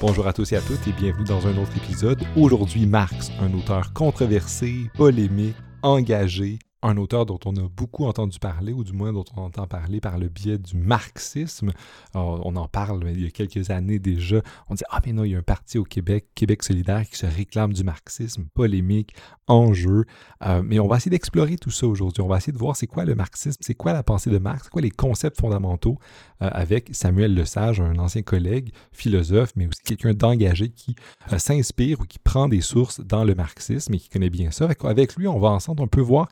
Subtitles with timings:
[0.00, 2.22] Bonjour à tous et à toutes et bienvenue dans un autre épisode.
[2.34, 8.72] Aujourd'hui, Marx, un auteur controversé, polémique, engagé, un auteur dont on a beaucoup entendu parler,
[8.72, 11.72] ou du moins dont on entend parler par le biais du marxisme.
[12.14, 14.40] on en parle il y a quelques années déjà.
[14.68, 17.16] On dit Ah, mais non, il y a un parti au Québec, Québec solidaire, qui
[17.16, 19.14] se réclame du marxisme, polémique,
[19.50, 20.04] enjeu.
[20.46, 22.22] Euh, mais on va essayer d'explorer tout ça aujourd'hui.
[22.22, 24.64] On va essayer de voir c'est quoi le marxisme, c'est quoi la pensée de Marx,
[24.64, 25.98] c'est quoi les concepts fondamentaux
[26.42, 30.94] euh, avec Samuel Lesage, un ancien collègue, philosophe, mais aussi quelqu'un d'engagé qui
[31.32, 34.68] euh, s'inspire ou qui prend des sources dans le marxisme et qui connaît bien ça.
[34.84, 36.28] Avec lui, on va ensemble un peu voir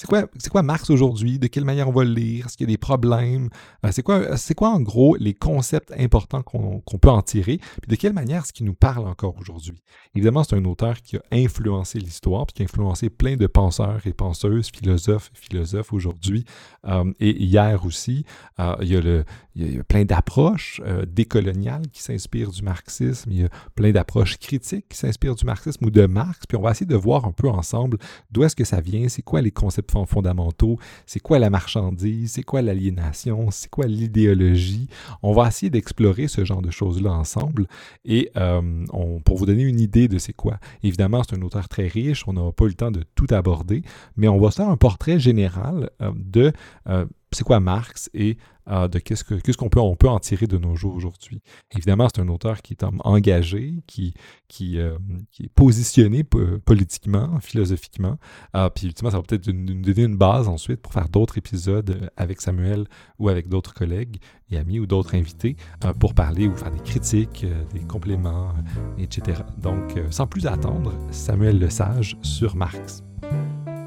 [0.00, 1.38] c'est quoi, quoi Marx aujourd'hui?
[1.38, 2.46] De quelle manière on va le lire?
[2.46, 3.50] Est-ce qu'il y a des problèmes?
[3.84, 4.22] Euh, c'est quoi,
[4.56, 7.58] quoi en gros les concepts importants qu'on peut en tirer?
[7.82, 9.76] Puis de quelle manière est-ce qu'il nous parle encore aujourd'hui?
[10.14, 14.00] Évidemment, c'est un auteur qui a influencé l'histoire, puis qui a influencé plein de penseurs
[14.06, 16.46] et penseuses, philosophes et philosophes aujourd'hui.
[16.86, 18.24] Euh, et hier aussi,
[18.58, 23.30] euh, il, y a le, il, y a plein d'approches décoloniales qui s'inspirent du marxisme.
[23.32, 26.46] Il y a plein d'approches critiques qui s'inspirent du marxisme ou de Marx.
[26.48, 27.98] Puis on va essayer de voir un peu ensemble
[28.30, 32.42] d'où est-ce que ça vient, c'est quoi les concepts fondamentaux, c'est quoi la marchandise, c'est
[32.42, 34.88] quoi l'aliénation, c'est quoi l'idéologie.
[35.22, 37.66] On va essayer d'explorer ce genre de choses-là ensemble
[38.04, 38.84] et euh,
[39.24, 40.58] pour vous donner une idée de c'est quoi.
[40.82, 43.82] Évidemment, c'est un auteur très riche, on n'a pas eu le temps de tout aborder,
[44.16, 46.52] mais on va faire un portrait général euh, de
[46.88, 48.36] euh, c'est quoi Marx et
[48.70, 51.42] euh, de qu'est-ce qu'on peut, on peut en tirer de nos jours aujourd'hui.
[51.74, 54.14] Évidemment, c'est un auteur qui est engagé, qui,
[54.48, 54.96] qui, euh,
[55.30, 58.18] qui est positionné politiquement, philosophiquement.
[58.56, 62.10] Euh, puis ultimement, ça va peut-être nous donner une base ensuite pour faire d'autres épisodes
[62.16, 62.86] avec Samuel
[63.18, 64.18] ou avec d'autres collègues
[64.50, 65.56] et amis ou d'autres invités
[65.98, 68.52] pour parler ou faire des critiques, des compléments,
[68.98, 69.42] etc.
[69.58, 73.02] Donc, sans plus attendre, Samuel Le Sage sur Marx.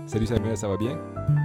[0.06, 1.00] Salut Samuel, ça va bien?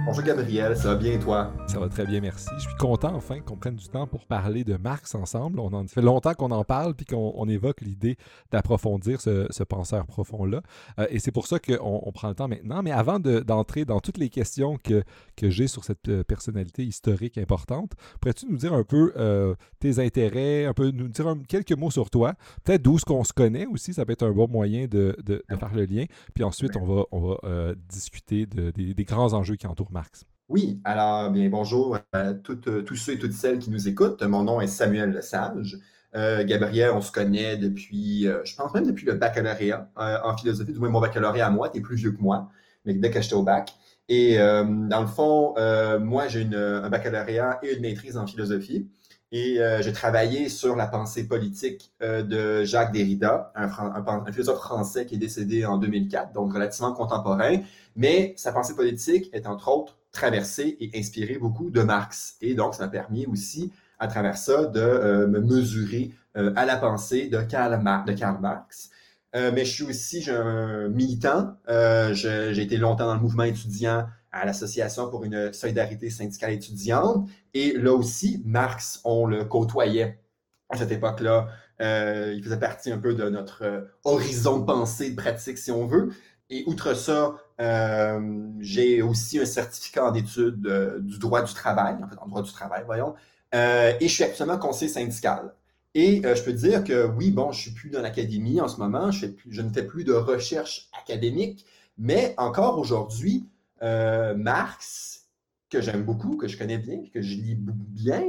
[0.05, 1.53] Bonjour Gabriel, ça va bien et toi?
[1.67, 2.49] Ça va très bien, merci.
[2.57, 5.59] Je suis content enfin qu'on prenne du temps pour parler de Marx ensemble.
[5.59, 8.17] On en fait longtemps qu'on en parle puis qu'on évoque l'idée
[8.51, 10.61] d'approfondir ce, penseur profond-là.
[10.99, 12.83] Euh, et c'est pour ça qu'on prend le temps maintenant.
[12.83, 15.03] Mais avant d'entrer dans toutes les questions que,
[15.37, 19.99] que j'ai sur cette euh, personnalité historique importante, pourrais-tu nous dire un peu euh, tes
[19.99, 22.33] intérêts, un peu nous dire quelques mots sur toi,
[22.65, 25.43] peut-être d'où ce qu'on se connaît aussi, ça peut être un bon moyen de, de,
[25.47, 26.05] faire le lien.
[26.33, 30.25] Puis ensuite, on va, on va discuter de, des, grands enjeux qui entourent Marx.
[30.47, 34.23] Oui, alors bien bonjour à toutes, tous ceux et toutes celles qui nous écoutent.
[34.23, 35.79] Mon nom est Samuel Lesage.
[36.15, 40.35] Euh, Gabriel, on se connaît depuis, euh, je pense même depuis le baccalauréat euh, en
[40.35, 42.49] philosophie, du moins mon baccalauréat à moi, tu es plus vieux que moi,
[42.85, 43.73] mais dès que j'étais au bac.
[44.11, 45.53] Et dans le fond,
[45.99, 48.89] moi j'ai un baccalauréat et une maîtrise en philosophie.
[49.31, 55.15] Et j'ai travaillé sur la pensée politique de Jacques Derrida, un, un, philosophe français qui
[55.15, 57.57] est décédé en 2004, donc relativement contemporain,
[57.95, 62.35] mais sa pensée politique est entre autres traversée et inspirée beaucoup de Marx.
[62.41, 66.65] Et donc, ça m'a permis aussi, à travers ça, de euh, me mesurer euh, à
[66.65, 68.89] la pensée de Karl, Marx.
[69.35, 71.55] Euh, mais je suis aussi un militant.
[72.11, 77.27] j'ai été longtemps dans le mouvement étudiant à l'Association pour une solidarité syndicale étudiante.
[77.53, 80.19] Et là aussi, Marx, on le côtoyait
[80.69, 81.47] à cette époque-là.
[81.79, 86.11] il faisait partie un peu de notre horizon de pensée, de pratique, si on veut.
[86.49, 91.95] Et outre ça, euh, j'ai aussi un certificat en études euh, du droit du travail,
[92.03, 93.13] en fait, en droit du travail, voyons.
[93.53, 95.53] Euh, et je suis actuellement conseiller syndical.
[95.95, 99.09] Et je peux dire que oui, bon, je suis plus dans l'académie en ce moment,
[99.09, 99.25] je,
[99.61, 101.65] ne fais plus de recherche académique,
[101.97, 103.47] mais encore aujourd'hui,
[103.81, 105.27] Marx,
[105.69, 108.23] que j'aime beaucoup, que je connais bien, que je lis bien,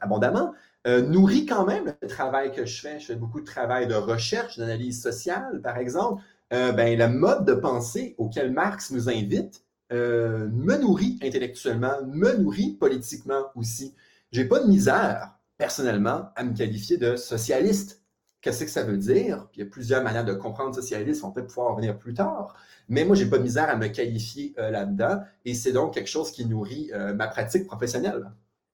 [0.00, 0.52] abondamment,
[0.86, 3.00] nourrit quand même le travail que je fais.
[3.00, 6.22] Je fais beaucoup de travail de recherche, d'analyse sociale, par exemple.
[6.52, 12.36] Euh, ben, le mode de pensée auquel Marx nous invite euh, me nourrit intellectuellement, me
[12.36, 13.94] nourrit politiquement aussi.
[14.30, 18.02] J'ai pas de misère, personnellement, à me qualifier de socialiste.
[18.46, 19.48] Qu'est-ce que ça veut dire?
[19.54, 22.54] il y a plusieurs manières de comprendre socialiste, on peut pouvoir en revenir plus tard.
[22.88, 25.20] Mais moi, j'ai pas de misère à me qualifier euh, là-dedans.
[25.44, 28.30] Et c'est donc quelque chose qui nourrit ma pratique professionnelle.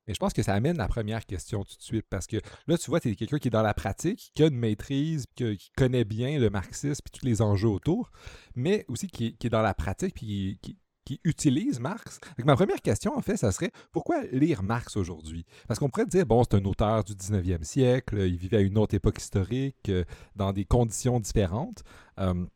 [0.08, 2.76] Et je pense que ça amène la première question tout de suite, parce que là,
[2.76, 5.70] tu vois, tu es quelqu'un qui est dans la pratique, qui a une maîtrise, qui,
[5.76, 8.10] connaît bien le marxisme et tous les enjeux autour,
[8.56, 10.76] mais aussi qui, est dans la pratique, puis qui,
[11.24, 12.20] utilise Marx.
[12.38, 15.44] Donc, ma première question, en fait, ça serait pourquoi lire Marx aujourd'hui?
[15.68, 18.78] Parce qu'on pourrait dire, bon, c'est un auteur du 19e siècle, il vivait à une
[18.78, 20.04] autre époque historique, euh,
[20.36, 21.82] dans des conditions différentes.
[22.18, 22.46] Euh,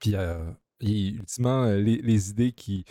[0.00, 0.50] puis, euh,
[0.80, 2.84] ultimement, les idées qui,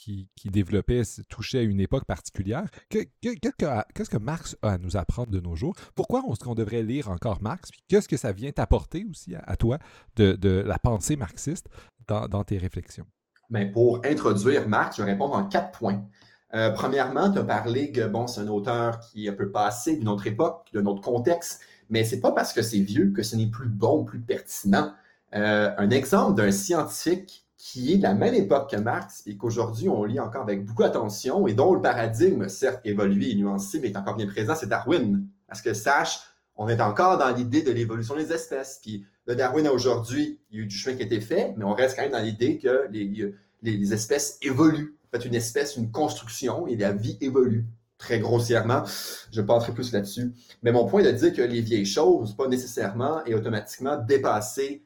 [0.00, 2.68] qui, développait touchait à une époque particulière.
[2.88, 5.74] Qu'est-ce que Marx a à nous apprendre de nos jours?
[5.94, 7.70] Pourquoi est-ce qu'on devrait lire encore Marx?
[7.88, 9.78] qu'est-ce que ça vient t'apporter aussi à, toi
[10.16, 11.68] de, la pensée marxiste
[12.06, 13.06] dans, tes réflexions?
[13.50, 16.02] Mais ben, pour introduire Marx, je vais répondre en quatre points.
[16.54, 19.96] Euh, premièrement, tu as parlé que bon, c'est un auteur qui est un peu passé
[19.96, 21.60] d'une autre époque, d'un autre contexte,
[21.90, 24.92] Mais c'est pas parce que c'est vieux que ce n'est plus bon, plus pertinent.
[25.34, 29.88] Euh, un exemple d'un scientifique qui est de la même époque que Marx et qu'aujourd'hui
[29.88, 33.88] on lit encore avec beaucoup d'attention et dont le paradigme, certes évolué et nuancé, mais
[33.88, 35.26] est encore bien présent, c'est Darwin.
[35.46, 36.20] Parce que sache,
[36.60, 38.80] on est encore dans l'idée de l'évolution des espèces.
[38.82, 41.64] Puis le Darwin aujourd'hui, il y a eu du chemin qui a été fait, mais
[41.64, 44.94] on reste quand même dans l'idée que les, les, espèces évoluent.
[45.06, 47.64] En fait, une espèce, une construction et la vie évolue
[47.96, 48.84] très grossièrement.
[49.32, 50.32] Je passerai plus là-dessus.
[50.62, 54.84] Mais mon point est de dire que les vieilles choses, pas nécessairement et automatiquement dépassées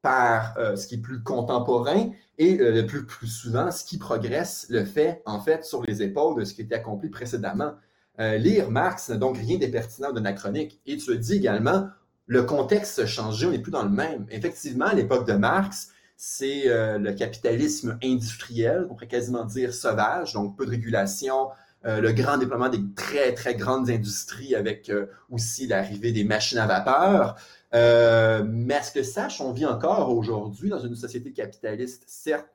[0.00, 3.98] par euh, ce qui est plus contemporain et euh, le plus, plus souvent, ce qui
[3.98, 7.74] progresse le fait en fait sur les épaules de ce qui était accompli précédemment.
[8.20, 10.80] Euh, lire Marx n'a donc rien d'impertinent, d'anachronique.
[10.86, 11.88] Et tu le dis également,
[12.26, 14.26] le contexte a changé, on n'est plus dans le même.
[14.30, 20.56] Effectivement, à l'époque de Marx, c'est le capitalisme industriel, on pourrait quasiment dire sauvage, donc
[20.56, 21.48] peu de régulation,
[21.82, 24.92] le grand déploiement des très, très grandes industries avec
[25.30, 27.36] aussi l'arrivée des machines à vapeur.
[27.74, 32.48] Euh, mais à ce que sache, on vit encore aujourd'hui dans une société capitaliste, certes,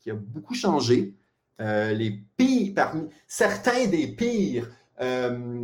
[0.00, 1.14] qui a beaucoup changé.
[1.60, 4.68] Euh, les pires, parmi certains des pires
[5.00, 5.60] euh,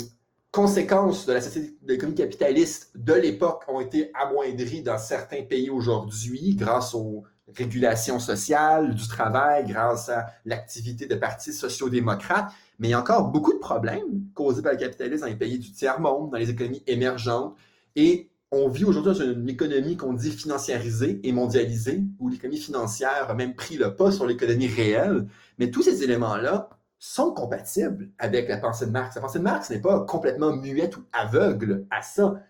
[0.51, 6.95] conséquences de de l'économie capitaliste de l'époque ont été amoindries dans certains pays aujourd'hui grâce
[6.95, 7.25] aux
[7.57, 12.53] régulations sociales du travail, grâce à l'activité de partis sociaux-démocrates.
[12.79, 15.59] Mais il y a encore beaucoup de problèmes causés par le capitalisme dans les pays
[15.59, 17.57] du tiers-monde, dans les économies émergentes.
[17.97, 23.31] Et on vit aujourd'hui dans une économie qu'on dit financiarisée et mondialisée, où l'économie financière
[23.31, 25.27] a même pris le pas sur l'économie réelle.
[25.59, 26.69] Mais tous ces éléments-là
[27.03, 29.17] sont compatibles avec la pensée de Marx.
[29.17, 32.41] La pensée de Marx n'est pas complètement muette ou aveugle à ça.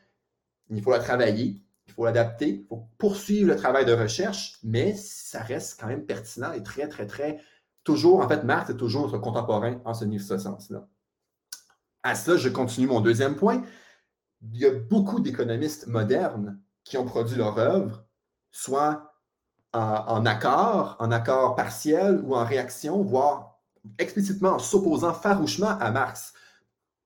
[0.69, 4.95] Il faut la travailler, il faut l'adapter, il faut poursuivre le travail de recherche, mais
[4.95, 7.41] ça reste quand même pertinent et très, très, très,
[7.85, 10.87] toujours, en fait, Marx est toujours notre contemporain en ce, ce sens-là.
[12.03, 13.63] À ça, je continue mon deuxième point
[14.51, 18.05] il y a beaucoup d'économistes modernes qui ont produit leur œuvre,
[18.51, 19.15] soit
[19.73, 23.52] en, accord, en accord partiel ou en réaction, voire
[23.99, 26.33] explicitement en s'opposant farouchement à Marx.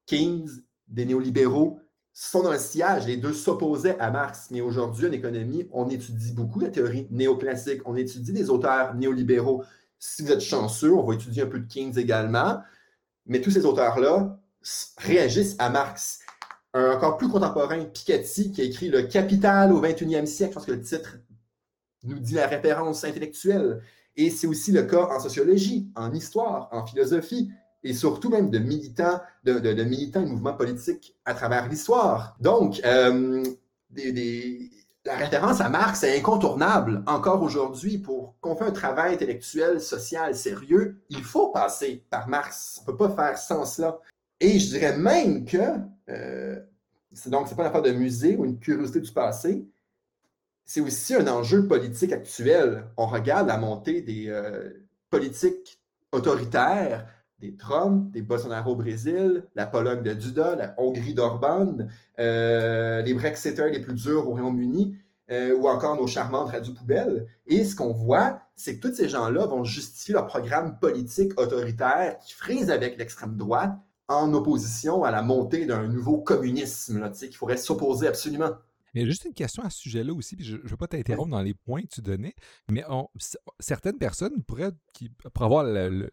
[0.06, 0.49] Keynes,
[0.88, 1.81] des néolibéraux,
[2.12, 4.49] sont dans le sillage, les deux s'opposaient à Marx.
[4.50, 9.64] Mais aujourd'hui, en économie, on étudie beaucoup la théorie néoclassique, on étudie des auteurs néolibéraux.
[9.99, 12.62] Si vous êtes chanceux, on va étudier un peu de Keynes également.
[13.26, 14.38] Mais tous ces auteurs-là
[14.99, 16.20] réagissent à Marx
[16.76, 20.58] un encore plus contemporain, Piketty, qui a écrit Le Capital au 21e siècle.
[20.61, 21.19] Je que le titre
[22.02, 23.82] nous dit la référence intellectuelle.
[24.16, 27.50] Et c'est aussi le cas en sociologie, en histoire, en philosophie,
[27.82, 32.36] et surtout même de militants, de, militants et mouvements politiques à travers l'histoire.
[32.40, 33.44] Donc, euh,
[35.04, 37.98] la référence à Marx est incontournable encore aujourd'hui.
[37.98, 42.80] Pour qu'on fasse un travail intellectuel, social, sérieux, il faut passer par Marx.
[42.80, 43.98] On ne peut pas faire sans cela.
[44.40, 45.58] Et je dirais même que,
[46.08, 46.60] euh,
[47.26, 49.64] donc, ce n'est pas une affaire de musée ou une curiosité du passé,
[50.66, 52.84] c'est aussi un enjeu politique actuel.
[52.96, 54.70] On regarde la montée des euh,
[55.08, 55.80] politiques
[56.12, 57.06] autoritaires,
[57.38, 61.76] des Trump, des Bolsonaro au Brésil, la Pologne de Duda, la Hongrie d'Orban,
[62.18, 64.96] euh, les Brexiteurs les plus durs au Royaume-Uni,
[65.58, 67.26] ou encore nos charmantes radio poubelles.
[67.48, 72.16] Et ce qu'on voit, c'est que tous ces gens-là vont justifier leur programme politique autoritaire
[72.18, 73.72] qui frise avec l'extrême droite
[74.08, 78.52] en opposition à la montée d'un nouveau communisme là, qu'il faudrait s'opposer absolument.
[78.94, 81.42] Mais juste une question à ce sujet-là aussi, puis je ne veux pas t'interrompre dans
[81.42, 82.34] les points que tu donnais,
[82.70, 82.84] mais
[83.61, 85.64] certaines personnes pourraient, qui, avoir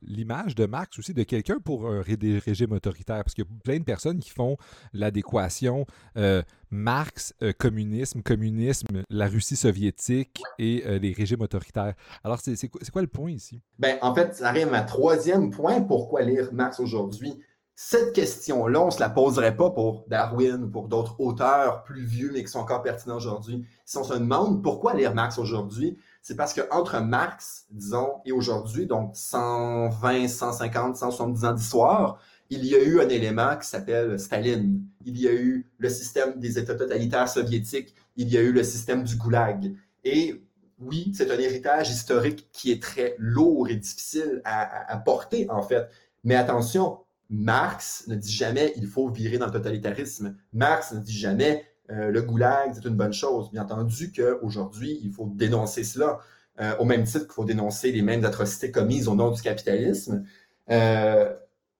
[0.02, 3.52] l'image de Marx aussi de quelqu'un pour un des régimes autoritaires, parce qu'il y a
[3.64, 4.58] plein de personnes qui font
[4.94, 5.86] l'adéquation
[6.18, 6.42] euh,
[6.74, 11.94] Marx, euh, communisme, communisme, la Russie soviétique et euh, les régimes autoritaires.
[12.24, 13.62] Alors, c'est quoi, quoi le point ici?
[13.78, 15.82] Ben, en fait, ça arrive à ma troisième point.
[15.82, 17.40] Pourquoi lire Marx aujourd'hui?
[17.76, 22.06] Cette question-là, on ne se la poserait pas pour Darwin ou pour d'autres auteurs plus
[22.06, 23.66] vieux mais qui sont encore pertinents aujourd'hui.
[23.84, 28.86] Si on se demande pourquoi lire Marx aujourd'hui, c'est parce qu'entre Marx, disons, et aujourd'hui,
[28.86, 32.20] donc 120, 150, 170 ans d'histoire,
[32.52, 34.86] il y a eu un élément qui s'appelle Staline.
[35.04, 37.96] Il y a eu le système des États totalitaires soviétiques.
[38.18, 39.74] Il y a eu le système du goulag.
[40.04, 40.44] Et
[40.80, 45.64] oui, c'est un héritage historique qui est très lourd et difficile à, à porter, en
[45.64, 45.90] fait.
[46.24, 47.00] Mais attention,
[47.30, 50.36] Marx ne dit jamais il faut virer dans le totalitarisme.
[50.54, 53.52] Marx ne dit jamais euh, le goulag, c'est une bonne chose.
[53.52, 56.20] Bien entendu qu'aujourd'hui, il faut dénoncer cela,
[56.62, 60.26] euh, au même titre qu'il faut dénoncer les mêmes atrocités commises au nom du capitalisme.
[60.70, 61.34] Euh,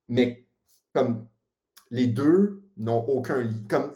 [0.10, 0.46] mais
[0.94, 1.28] comme
[1.90, 3.94] les deux n'ont aucun lien, comme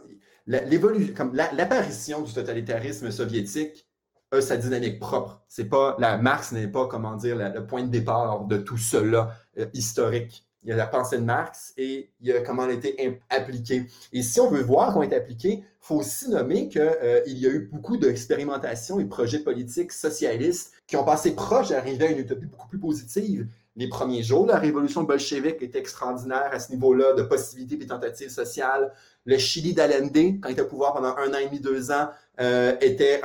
[0.48, 3.88] l'apparition du totalitarisme soviétique
[4.32, 5.44] a sa dynamique propre.
[5.48, 9.36] C'est pas la Marx n'est pas comment dire le point de départ de tout cela
[9.74, 12.74] historique il y a la pensée de Marx et il y a comment elle a
[12.74, 13.86] été appliquée.
[14.12, 17.22] Et si on veut voir comment elle est appliquée, il faut aussi nommer qu'il euh,
[17.26, 22.12] y a eu beaucoup d'expérimentations et projets politiques socialistes qui ont passé proche d'arriver à
[22.12, 23.48] une utopie beaucoup plus positive.
[23.78, 28.32] Les premiers jours, la révolution bolchevique était extraordinaire à ce niveau-là de possibilités et tentatives
[28.32, 28.92] sociales.
[29.26, 32.10] Le Chili d'Allende, quand il était au pouvoir pendant un an et demi, deux ans,
[32.40, 33.22] euh, était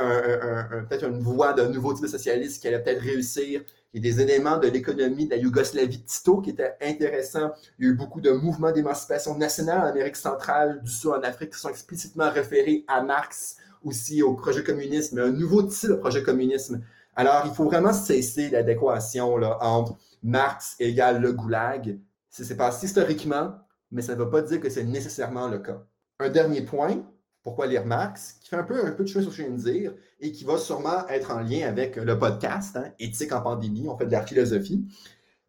[0.88, 3.62] peut-être une voie d'un nouveau type de socialisme qui allait peut-être réussir.
[3.94, 7.52] Il y a des éléments de l'économie de la Yougoslavie Tito qui étaient intéressants.
[7.78, 11.22] Il y a eu beaucoup de mouvements d'émancipation nationale en Amérique centrale, du Sud, en
[11.22, 15.94] Afrique, qui sont explicitement référés à Marx, aussi au projet communisme, un nouveau type de
[15.96, 16.80] projet communisme.
[17.16, 21.98] Alors, il faut vraiment cesser l'adéquation entre Marx égale le goulag.
[22.30, 23.52] C'est passé historiquement,
[23.90, 25.82] mais ça ne veut pas dire que c'est nécessairement le cas.
[26.18, 27.04] Un dernier point,
[27.42, 29.48] pourquoi lire Marx, qui fait un peu, un peu de chemin sur ce que je
[29.48, 33.32] viens de dire et qui va sûrement être en lien avec le podcast, hein, Éthique
[33.32, 34.86] en pandémie, on fait de la philosophie.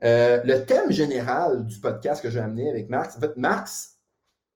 [0.03, 3.99] Euh, le thème général du podcast que j'ai amené avec Marx, en fait, Marx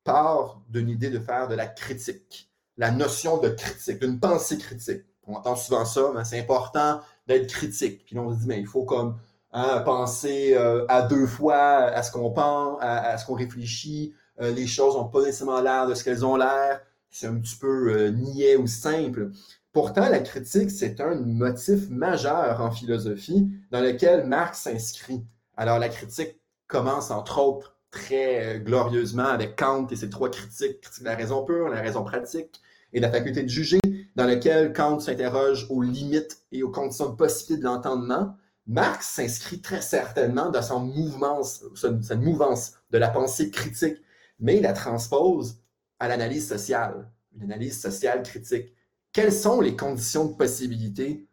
[0.03, 5.03] part d'une idée de faire de la critique, la notion de critique, d'une pensée critique.
[5.25, 8.06] On entend souvent ça, mais c'est important d'être critique.
[8.06, 9.17] Puis là, on se dit, mais il faut comme
[9.51, 14.13] hein, penser euh, à deux fois à ce qu'on pense, à, ce qu'on réfléchit.
[14.41, 17.56] Euh, les choses n'ont pas nécessairement l'air de ce qu'elles ont l'air c'est un petit
[17.56, 19.32] peu euh, niais ou simple.
[19.74, 25.24] Pourtant, la critique, c'est un motif majeur en philosophie dans lequel Marx s'inscrit.
[25.56, 30.82] Alors, la critique commence, entre autres, très euh, glorieusement avec Kant et ses trois critiques,
[30.82, 32.62] critique de la raison pure, la raison pratique
[32.94, 33.80] et la faculté de juger,
[34.16, 38.36] dans lequel Kant s'interroge aux limites et aux conditions de possibilité de l'entendement.
[38.66, 43.98] Marx s'inscrit très certainement dans son mouvement, cette mouvance de la pensée critique,
[44.40, 45.62] mais il la transpose
[46.00, 48.74] à l'analyse sociale, une analyse sociale critique.
[49.12, 51.27] Quelles sont les conditions de possibilité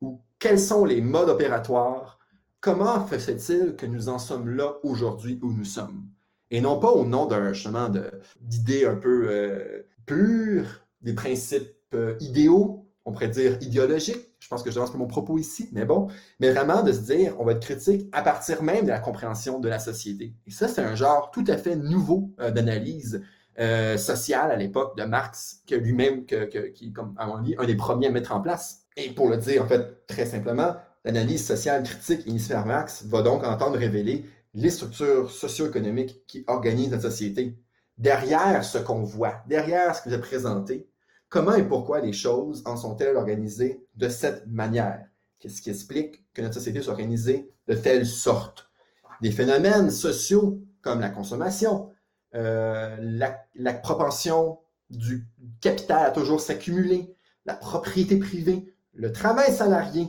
[0.00, 2.18] ou quels sont les modes opératoires?
[2.60, 6.08] Comment fait-il que nous en sommes là aujourd'hui où nous sommes?
[6.50, 7.90] Et non pas au nom d'un chemin
[8.40, 14.28] d'idées un peu euh, pures, des principes euh, idéaux, on pourrait dire idéologiques.
[14.38, 16.08] Je pense que je lance mon propos ici, mais bon.
[16.40, 19.60] Mais vraiment de se dire, on va être critique à partir même de la compréhension
[19.60, 20.34] de la société.
[20.46, 23.22] Et ça, c'est un genre tout à fait nouveau euh, d'analyse
[23.58, 27.76] euh, social à l'époque de Marx, que lui-même, qui comme à mon avis, un des
[27.76, 28.86] premiers à mettre en place.
[28.96, 33.44] Et pour le dire, en fait, très simplement, l'analyse sociale critique hémisphère Marx va donc
[33.44, 37.58] entendre révéler les structures socio-économiques qui organisent notre société.
[37.98, 40.88] Derrière ce qu'on voit, derrière ce que vous avez présenté,
[41.28, 45.04] comment et pourquoi les choses en sont-elles organisées de cette manière?
[45.38, 48.70] Qu'est-ce qui explique que notre société soit organisée de telle sorte?
[49.20, 51.90] Des phénomènes sociaux comme la consommation,
[52.34, 54.58] euh, la, propension
[54.90, 55.26] du
[55.60, 60.08] capital à toujours s'accumuler, la propriété privée, le travail salarié.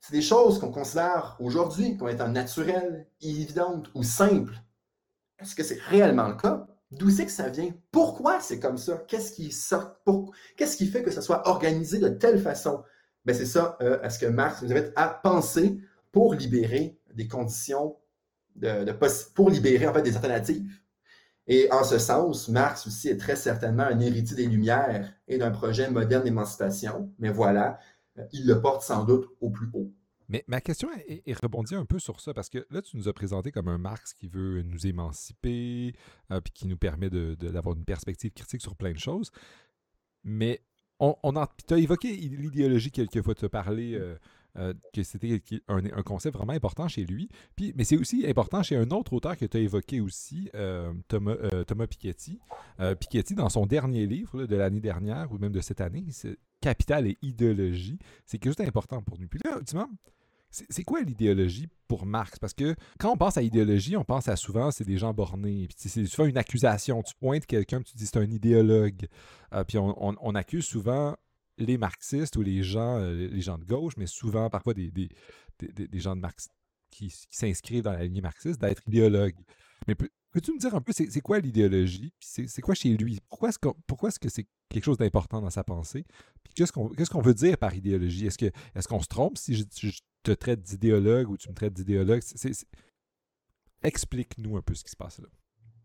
[0.00, 4.54] C'est des choses qu'on considère aujourd'hui comme étant naturelles, évidentes ou simples.
[5.38, 6.66] Est-ce que c'est réellement le cas?
[6.90, 7.70] D'où c'est que ça vient?
[7.90, 9.02] Pourquoi c'est comme ça?
[9.08, 9.96] Qu'est-ce qui sort?
[10.56, 12.82] Qu'est-ce qui fait que ça soit organisé de telle façon?
[13.24, 15.78] Ben c'est ça, euh, à ce que Marx nous invite à penser
[16.10, 17.96] pour libérer des conditions
[18.56, 18.92] de
[19.34, 20.68] pour libérer en fait des alternatives.
[21.54, 25.50] Et en ce sens, Marx aussi est très certainement un héritier des Lumières et d'un
[25.50, 27.78] projet moderne d'émancipation, mais voilà,
[28.18, 29.92] euh, il le porte sans doute au plus haut.
[30.30, 33.12] Mais ma question est, rebondie un peu sur ça, parce que là, tu nous as
[33.12, 35.92] présenté comme un Marx qui veut nous émanciper,
[36.30, 39.30] euh, puis qui nous permet d'avoir une perspective critique sur plein de choses.
[40.24, 40.62] Mais
[41.00, 41.34] on, on
[41.66, 44.00] tu as évoqué l'idéologie quelquefois, tu as parlé
[44.58, 47.30] euh, que c'était un, concept vraiment important chez lui.
[47.56, 50.92] Puis, mais c'est aussi important chez un autre auteur que tu as évoqué aussi, euh,
[51.08, 52.38] Thomas, euh, Thomas, Piketty.
[53.00, 56.04] Piketty, dans son dernier livre de l'année dernière, ou même de cette année,
[56.60, 59.26] Capital et idéologie, c'est quelque chose d'important pour nous.
[59.26, 59.88] Puis là, ultimement,
[60.50, 62.38] c'est quoi l'idéologie pour Marx?
[62.38, 65.66] Parce que quand on pense à idéologie, on pense à souvent, c'est des gens bornés.
[65.66, 67.02] Puis c'est souvent une accusation.
[67.02, 69.06] Tu pointes quelqu'un, tu dis c'est un idéologue.
[69.66, 71.16] puis on, accuse souvent
[71.58, 74.90] les marxistes ou les gens, euh, les gens de gauche, mais souvent parfois des,
[75.94, 76.22] gens de
[76.90, 79.36] qui, s'inscrivent dans la lignée marxiste, d'être idéologues.
[79.86, 82.12] Mais peux-tu me dire un peu, c'est quoi l'idéologie?
[82.20, 83.20] C'est quoi chez lui?
[83.28, 86.04] Pourquoi est-ce est -ce que c'est quelque chose d'important dans sa pensée?
[86.54, 86.72] Qu'est-ce
[87.10, 88.26] qu'on veut dire par idéologie?
[88.26, 89.64] Est-ce qu'on se trompe si je,
[90.22, 92.22] te traite d'idéologue ou tu me traites d'idéologue?
[93.82, 95.26] Explique-nous un peu ce qui se passe là.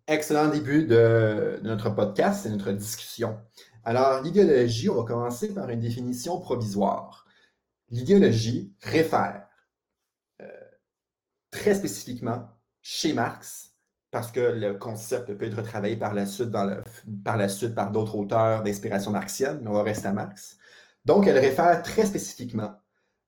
[0.06, 3.38] Excellent début de, de notre podcast et notre discussion.
[3.88, 7.26] Alors, l'idéologie, on va commencer par une définition provisoire.
[7.90, 9.48] L'idéologie réfère
[10.42, 10.46] euh,
[11.52, 12.50] très spécifiquement
[12.82, 13.76] chez Marx,
[14.12, 19.60] parce que le concept peut être travaillé par la suite, par, d'autres auteurs d'inspiration marxienne,
[19.62, 20.58] mais on va rester à Marx.
[21.06, 22.76] Donc, elle réfère très spécifiquement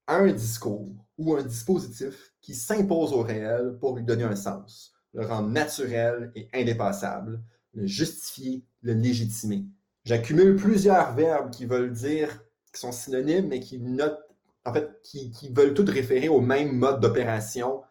[0.07, 4.93] à un discours ou un dispositif qui s'impose au réel pour lui donner un sens.
[5.13, 7.41] le rendre naturel et indépassable,
[7.73, 9.65] le justifier, le légitimer.
[10.09, 14.25] J'accumule plusieurs verbes qui veulent dire, qui sont synonymes, mais qui notent,
[14.65, 17.83] en fait, qui, veulent tous référer au même mode d'opération,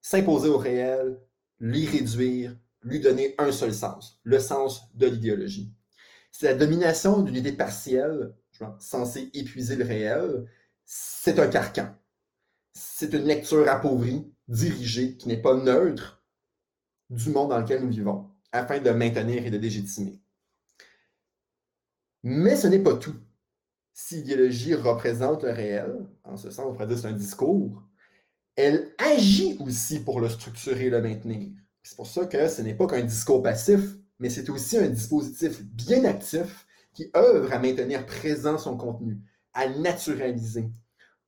[0.00, 1.20] s'imposer au réel,
[1.60, 5.72] l'y réduire, lui donner un seul sens, le sens de l'idéologie.
[6.32, 8.34] C'est la domination d'une idée partielle,
[8.80, 10.46] censée épuiser le réel,
[10.84, 11.94] c'est un carcan.
[12.72, 16.24] C'est une lecture appauvrie, dirigée, qui n'est pas neutre
[17.08, 20.20] du monde dans lequel nous vivons, afin de maintenir et de légitimer.
[22.28, 23.14] Mais ce n'est pas tout.
[23.94, 27.84] Si l'idéologie représente le réel, en ce sens, on pourrait dire c'est un discours,
[28.56, 31.50] elle agit aussi pour le structurer et le maintenir.
[31.84, 33.80] C'est pour ça que ce n'est pas qu'un discours passif,
[34.18, 39.20] mais c'est aussi un dispositif bien actif qui œuvre à maintenir présent son contenu,
[39.54, 40.68] à naturaliser.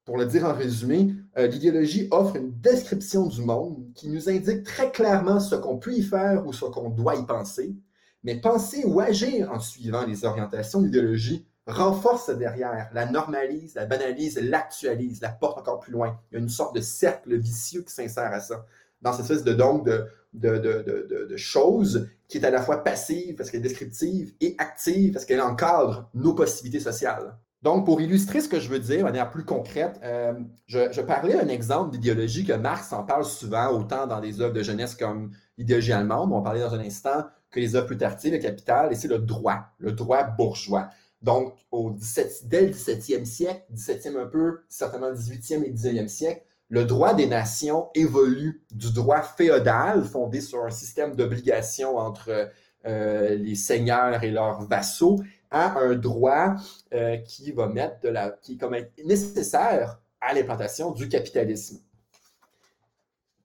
[0.04, 4.64] Pour le dire en résumé, euh, l'idéologie offre une description du monde qui nous indique
[4.64, 7.76] très clairement ce qu'on peut y faire ou ce qu'on doit y penser,
[8.22, 14.40] mais penser ou agir en suivant les orientations l'idéologie renforce derrière, la normalise, la banalise,
[14.40, 16.18] l'actualise, la porte encore plus loin.
[16.30, 18.64] Il y a une sorte de cercle vicieux qui s'insère à ça.
[19.02, 22.82] Dans cette espèce de donc de, de, de, de, choses qui est à la fois
[22.82, 27.36] passive parce qu'elle est descriptive et active parce qu'elle encadre nos possibilités sociales.
[27.62, 30.32] Donc, pour illustrer ce que je veux dire de manière plus concrète, euh,
[30.66, 34.54] je, je, parlais d'un exemple d'idéologie que Marx en parle souvent, autant dans des œuvres
[34.54, 38.32] de jeunesse comme l'idéologie allemande, on parlait dans un instant, que les œuvres plus tardives,
[38.32, 40.90] le capital, et c'est le droit, le droit bourgeois.
[41.22, 46.42] Donc, au 17, dès le 17e siècle, 17e un peu, certainement 18e et 19e siècle,
[46.68, 52.50] le droit des nations évolue du droit féodal fondé sur un système d'obligations entre
[52.86, 56.56] euh, les seigneurs et leurs vassaux à un droit
[56.92, 61.80] euh, qui va mettre de la, qui est comme nécessaire à l'implantation du capitalisme.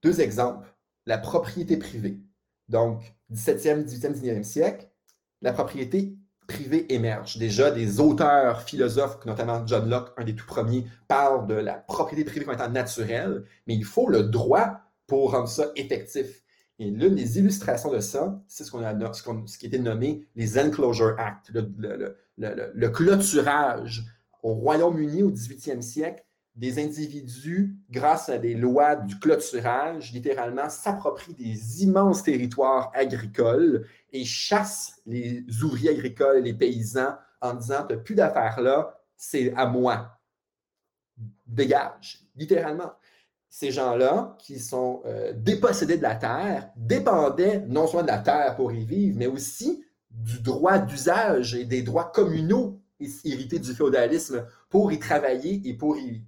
[0.01, 0.67] Deux exemples.
[1.05, 2.17] La propriété privée.
[2.69, 4.89] Donc, 17e, 18e, 19e siècle,
[5.41, 6.15] la propriété
[6.47, 7.37] privée émerge.
[7.37, 12.25] Déjà, des auteurs, philosophes, notamment John Locke, un des tout premiers, parlent de la propriété
[12.25, 16.43] privée comme étant naturelle, mais il faut le droit pour rendre ça effectif.
[16.79, 20.57] Et l'une des illustrations de ça, c'est ce, qu'on a, ce, qui était nommé les
[20.57, 24.03] Enclosure Act, le, le clôturage
[24.41, 26.23] au Royaume-Uni au 18e siècle
[26.55, 34.23] des individus, grâce à des lois du clôturage, littéralement s'approprient des immenses territoires agricoles et
[34.23, 40.19] chassent les ouvriers agricoles les paysans en disant Tu plus d'affaires là, c'est à moi.
[41.47, 42.91] Dégage, littéralement.
[43.49, 48.55] Ces gens-là, qui sont euh, dépossédés de la terre, dépendaient non seulement de la terre
[48.55, 52.82] pour y vivre, mais aussi du droit d'usage et des droits communaux
[53.25, 56.23] hérités du féodalisme pour y travailler et pour y,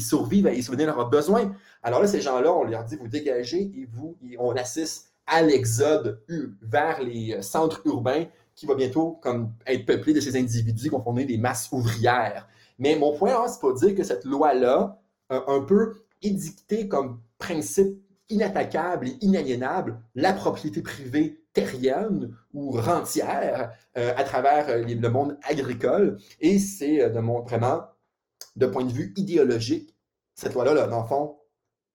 [0.00, 1.54] survivre et souvenir leurs besoins.
[1.82, 6.22] Alors là, ces gens-là, on leur dit, vous dégagez et vous, on assiste à l'exode
[6.62, 9.20] vers les centres urbains qui va bientôt
[9.66, 12.48] être peuplé de ces individus qui vont former des masses ouvrières.
[12.78, 19.08] Mais mon point, c'est pas dire que cette loi-là, un peu édictée comme principe inattaquable
[19.08, 26.18] et inaliénable, la propriété privée terrienne ou rentière euh, à travers euh, le monde agricole.
[26.38, 27.84] Et c'est euh, de vraiment,
[28.56, 29.96] de point de vue idéologique,
[30.34, 31.36] cette loi-là, dans le fond,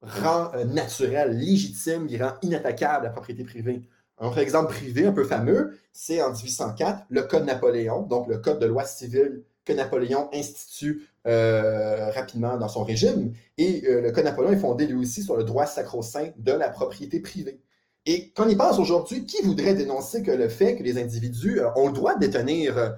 [0.02, 3.84] rend naturel, légitime, il rend inattaquable la propriété privée.
[4.17, 8.39] Un autre exemple privé un peu fameux, c'est en 1804, le Code Napoléon, donc le
[8.39, 13.34] Code de loi civile que Napoléon institue rapidement dans son régime.
[13.60, 17.19] Et le Code Napoléon est fondé lui aussi sur le droit sacro-saint de la propriété
[17.19, 17.62] privée.
[18.06, 21.60] Et quand on y pense aujourd'hui, qui voudrait dénoncer que le fait que les individus
[21.60, 22.90] euh, ont le droit de détenir, euh,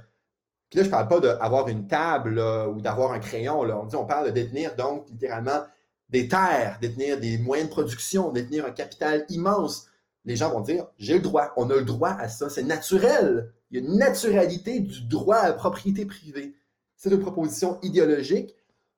[0.69, 3.95] puis là je ne parle pas d'avoir une table ou d'avoir un crayon, on, dit,
[3.95, 5.63] on parle de détenir donc littéralement
[6.09, 9.87] des terres, détenir des moyens de production, détenir un capital immense.
[10.25, 13.51] Les gens vont dire, j'ai le droit, on a le droit à ça, c'est naturel.
[13.69, 16.55] Il y a une naturalité du droit à la propriété privée.
[16.95, 18.55] C'est une proposition idéologique,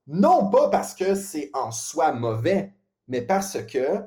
[0.07, 2.73] non pas parce que c'est en soi mauvais,
[3.07, 4.01] mais parce que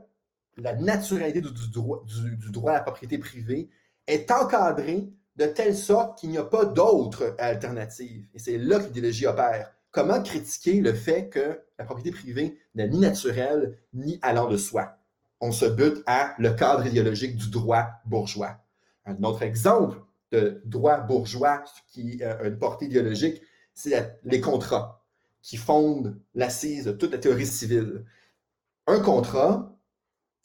[0.59, 2.05] la naturalité du, droit,
[2.51, 3.71] droit, à la propriété privée
[4.07, 8.27] est encadrée de telle sorte qu'il n'y a pas d'autre alternative.
[8.35, 9.73] Et c'est là que l'idéologie opère.
[9.91, 14.99] Comment critiquer le fait que la propriété privée n'est ni naturelle ni allant de soi?
[15.41, 18.59] On se bute à le cadre idéologique du droit bourgeois.
[19.07, 20.01] Un autre exemple
[20.33, 23.41] de droit bourgeois qui a une portée idéologique,
[23.73, 25.07] c'est les contrats
[25.41, 28.05] qui fondent l'assise de toute la théorie civile.
[28.87, 29.78] Un contrat,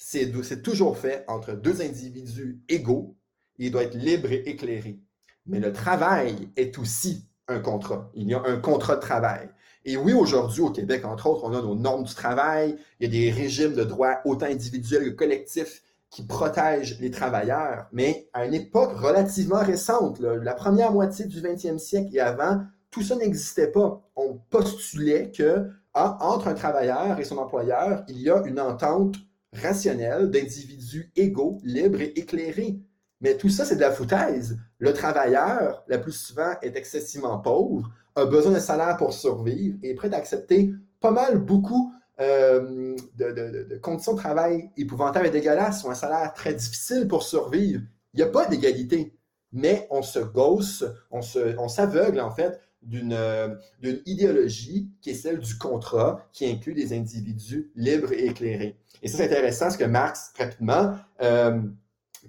[0.05, 3.15] c'est toujours fait entre deux individus égaux.
[3.57, 4.99] Il doit être libre et éclairé.
[5.45, 8.11] Mais le travail est aussi un contrat.
[8.13, 9.49] Il y a un contrat de travail.
[9.85, 12.77] Et oui, aujourd'hui, au Québec, entre autres, on a nos normes du travail.
[12.99, 17.87] Il y a des régimes de droit autant individuels que collectifs qui protège les travailleurs,
[17.91, 22.61] mais à une époque relativement récente, la première moitié du 20e siècle et avant,
[22.91, 24.01] tout ça n'existait pas.
[24.15, 29.15] On postulait que entre un travailleur et son employeur, il y a une entente
[29.53, 32.79] rationnelle d'individus égaux, libres et éclairés.
[33.21, 34.57] Mais tout ça, c'est de la foutaise.
[34.79, 39.91] Le travailleur, la plus souvent, est excessivement pauvre, a besoin d'un salaire pour survivre et
[39.91, 45.83] est prêt à accepter pas mal, beaucoup euh, de, conditions de travail épouvantables et dégueulasses
[45.83, 47.81] ou un salaire très difficile pour survivre.
[48.13, 49.17] Il n'y a pas d'égalité,
[49.51, 56.27] mais on se gosse, on s'aveugle en fait d'une idéologie qui est celle du contrat,
[56.31, 58.77] qui inclut des individus libres et éclairés.
[59.01, 61.61] Et ça, c'est intéressant parce que Marx, rapidement, euh,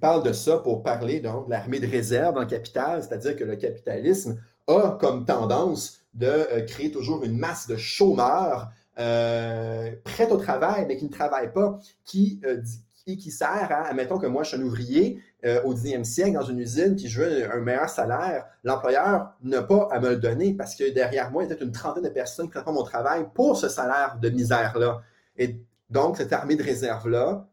[0.01, 3.57] parle de ça pour parler donc, de l'armée de réserve le capital, c'est-à-dire que le
[3.57, 10.87] capitalisme a comme tendance de créer toujours une masse de chômeurs euh, prête au travail,
[10.87, 12.63] mais qui ne travaille pas, qui, euh,
[13.05, 16.33] qui, qui sert à, admettons que moi, je suis un ouvrier euh, au 10e siècle
[16.33, 20.17] dans une usine, qui je veux un meilleur salaire, l'employeur n'a pas à me le
[20.17, 22.73] donner parce que derrière moi, il y a peut-être une trentaine de personnes qui font
[22.73, 25.03] mon travail pour ce salaire de misère-là.
[25.37, 27.47] Et donc, cette armée de réserve-là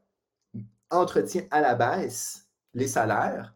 [0.89, 3.53] entretient à la baisse les salaires,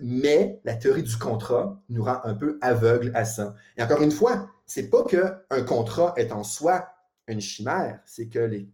[0.00, 3.54] mais la théorie du contrat nous rend un peu aveugles à ça.
[3.76, 6.88] Et encore une fois, c'est pas qu'un contrat est en soi
[7.28, 8.68] une chimère, c'est que les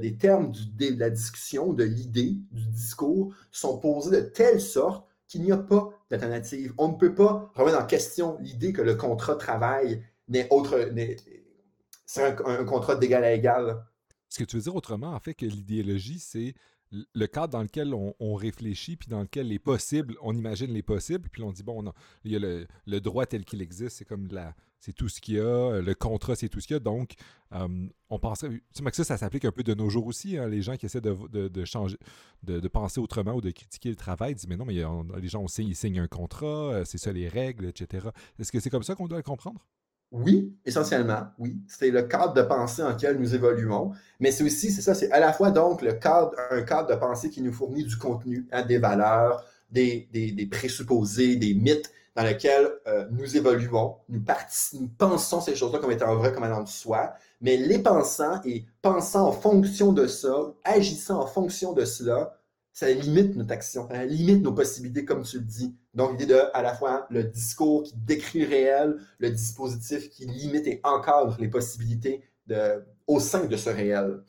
[0.00, 5.42] les termes de la discussion, de l'idée, du discours sont posés de telle sorte qu'il
[5.42, 6.74] n'y a pas d'alternative.
[6.78, 10.92] On ne peut pas remettre en question l'idée que le contrat de travail n'est autre,
[12.06, 13.84] c'est un, contrat d'égal à égal.
[14.28, 16.54] Ce que tu veux dire autrement, en fait, que l'idéologie, c'est
[16.92, 21.28] le cadre dans lequel on, réfléchit, puis dans lequel les possibles, on imagine les possibles,
[21.30, 21.92] puis on dit, bon, non,
[22.24, 25.36] il y a le, droit tel qu'il existe, c'est comme la, c'est tout ce qu'il
[25.36, 26.80] y a, le contrat, c'est tout ce qu'il y a.
[26.80, 27.14] Donc,
[27.52, 30.48] euh, on pensait, tu sais, ça, ça s'applique un peu de nos jours aussi, hein,
[30.48, 31.96] les gens qui essaient de, changer,
[32.42, 34.74] de, penser autrement ou de critiquer le travail, disent, mais non, mais
[35.20, 38.08] les gens, ils signent un contrat, euh, c'est ça les règles, etc.
[38.38, 39.64] Est-ce que c'est comme ça qu'on doit le comprendre?
[40.12, 41.56] Oui, essentiellement, oui.
[41.66, 43.92] C'est le cadre de pensée en lequel nous évoluons.
[44.20, 46.94] Mais c'est aussi, c'est ça, c'est à la fois donc le cadre, un cadre de
[46.96, 52.68] pensée qui nous fournit du contenu, hein, des valeurs, des, présupposés, des mythes dans lesquels
[52.86, 54.22] euh, nous évoluons, nous,
[54.74, 58.66] nous pensons ces choses-là comme étant vraies, comme allant de soi, mais les pensant et
[58.82, 62.36] pensant en fonction de ça, agissant en fonction de cela,
[62.72, 65.76] ça limite notre action, ça limite nos possibilités, comme tu le dis.
[65.94, 70.26] Donc, l'idée de, à la fois, le discours qui décrit le réel, le dispositif qui
[70.26, 72.22] limite et encadre les possibilités
[73.06, 74.22] au sein de ce réel.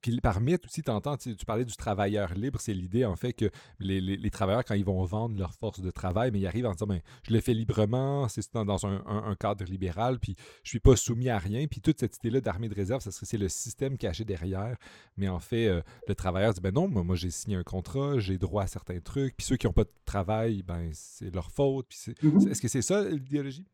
[0.00, 3.32] Puis, par mythe aussi, tu entends, tu, parlais du travailleur libre, c'est l'idée en fait
[3.32, 6.72] que les, travailleurs, quand ils vont vendre leur force de travail, mais ils arrivent en
[6.72, 10.96] disant ben, je le fais librement, c'est dans, un, cadre libéral, puis je suis pas
[10.96, 11.66] soumis à rien.
[11.66, 14.76] Puis toute cette idée-là d'armée de réserve, ça c'est le système caché derrière.
[15.16, 18.18] Mais en fait, euh, le travailleur dit ben non, moi, moi j'ai signé un contrat,
[18.18, 21.50] j'ai droit à certains trucs, puis ceux qui n'ont pas de travail, ben c'est leur
[21.50, 21.90] faute.
[21.90, 22.50] Mm-hmm.
[22.50, 23.66] Est-ce que c'est ça l'idéologie?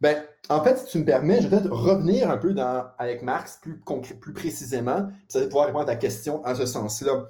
[0.00, 2.54] Ben, en fait, si tu me permets, je vais peut-être revenir un peu
[2.98, 7.26] avec Marx plus, plus précisément, ça va pouvoir répondre à ta question en ce sens-là.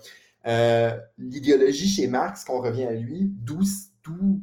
[0.46, 3.32] Euh, l'idéologie chez Marx, qu'on revient à lui,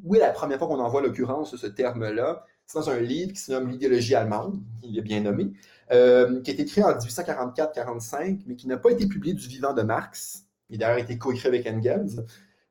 [0.06, 2.46] où est la première fois qu'on en voit l'occurrence de ce terme-là?
[2.66, 5.54] C'est dans un livre qui se nomme L'idéologie allemande, il est bien nommé,
[5.92, 9.74] euh, qui a été écrit en 1844-45, mais qui n'a pas été publié du vivant
[9.74, 10.46] de Marx.
[10.70, 12.26] Il a d'ailleurs été coécrit avec Engels.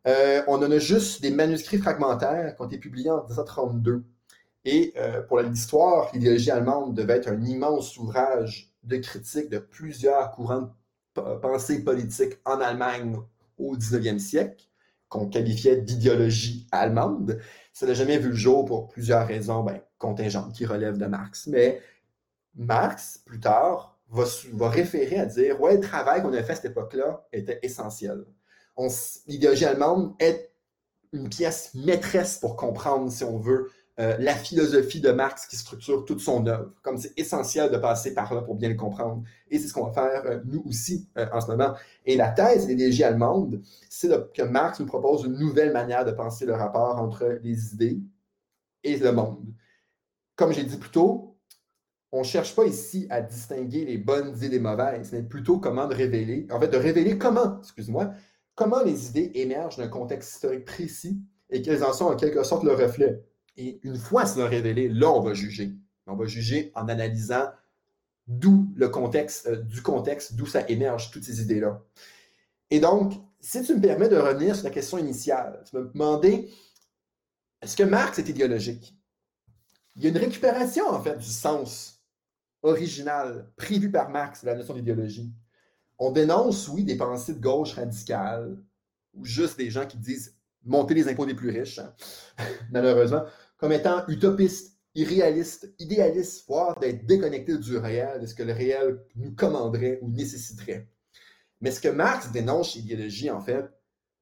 [0.06, 4.04] Euh, on en a juste des manuscrits fragmentaires qui ont été publiés en 1932.
[4.66, 10.32] Et euh, pour l'histoire, l'idéologie allemande devait être un immense ouvrage de critique de plusieurs
[10.32, 10.74] courants
[11.14, 13.16] de pensée politique en Allemagne
[13.58, 14.66] au 19e siècle,
[15.08, 17.40] qu'on qualifiait d'idéologie allemande.
[17.72, 21.46] Ça n'a jamais vu le jour pour plusieurs raisons ben, contingentes qui relèvent de Marx.
[21.46, 21.80] Mais
[22.56, 26.56] Marx, plus tard, va, va référer à dire Ouais, le travail qu'on a fait à
[26.56, 28.24] cette époque-là était essentiel.
[29.28, 30.50] L'idéologie allemande est
[31.12, 36.04] une pièce maîtresse pour comprendre, si on veut, euh, la philosophie de Marx qui structure
[36.04, 36.70] toute son œuvre.
[36.82, 39.22] Comme c'est essentiel de passer par là pour bien le comprendre.
[39.50, 41.74] Et c'est ce qu'on va faire euh, nous aussi euh, en ce moment.
[42.04, 46.12] Et la thèse de l'idéologie allemande, c'est que Marx nous propose une nouvelle manière de
[46.12, 48.00] penser le rapport entre les idées
[48.84, 49.46] et le monde.
[50.36, 51.38] Comme j'ai dit plus tôt,
[52.12, 55.86] on ne cherche pas ici à distinguer les bonnes idées des mauvaises, mais plutôt comment
[55.86, 58.12] de révéler, en fait, de révéler comment, excuse-moi,
[58.54, 62.64] comment les idées émergent d'un contexte historique précis et qu'elles en sont en quelque sorte
[62.64, 63.22] le reflet.
[63.56, 65.72] Et une fois cela révélé, là, on va juger.
[66.06, 67.50] On va juger en analysant
[68.26, 71.82] d'où le contexte, euh, du contexte, d'où ça émerge, toutes ces idées-là.
[72.70, 76.48] Et donc, si tu me permets de revenir sur la question initiale, tu me demandais,
[77.62, 78.96] est-ce que Marx est idéologique?
[79.94, 82.02] Il y a une récupération, en fait, du sens
[82.62, 85.32] original prévu par Marx de la notion d'idéologie.
[85.98, 88.58] On dénonce, oui, des pensées de gauche radicales,
[89.14, 91.94] ou juste des gens qui disent monter les impôts des plus riches, hein,
[92.70, 93.24] malheureusement,
[93.58, 99.00] comme étant utopistes, irréalistes, idéalistes, voire d'être déconnectés du réel, de ce que le réel
[99.14, 100.88] nous commanderait ou nécessiterait.
[101.60, 103.64] Mais ce que Marx dénonce chez l'idéologie, en fait,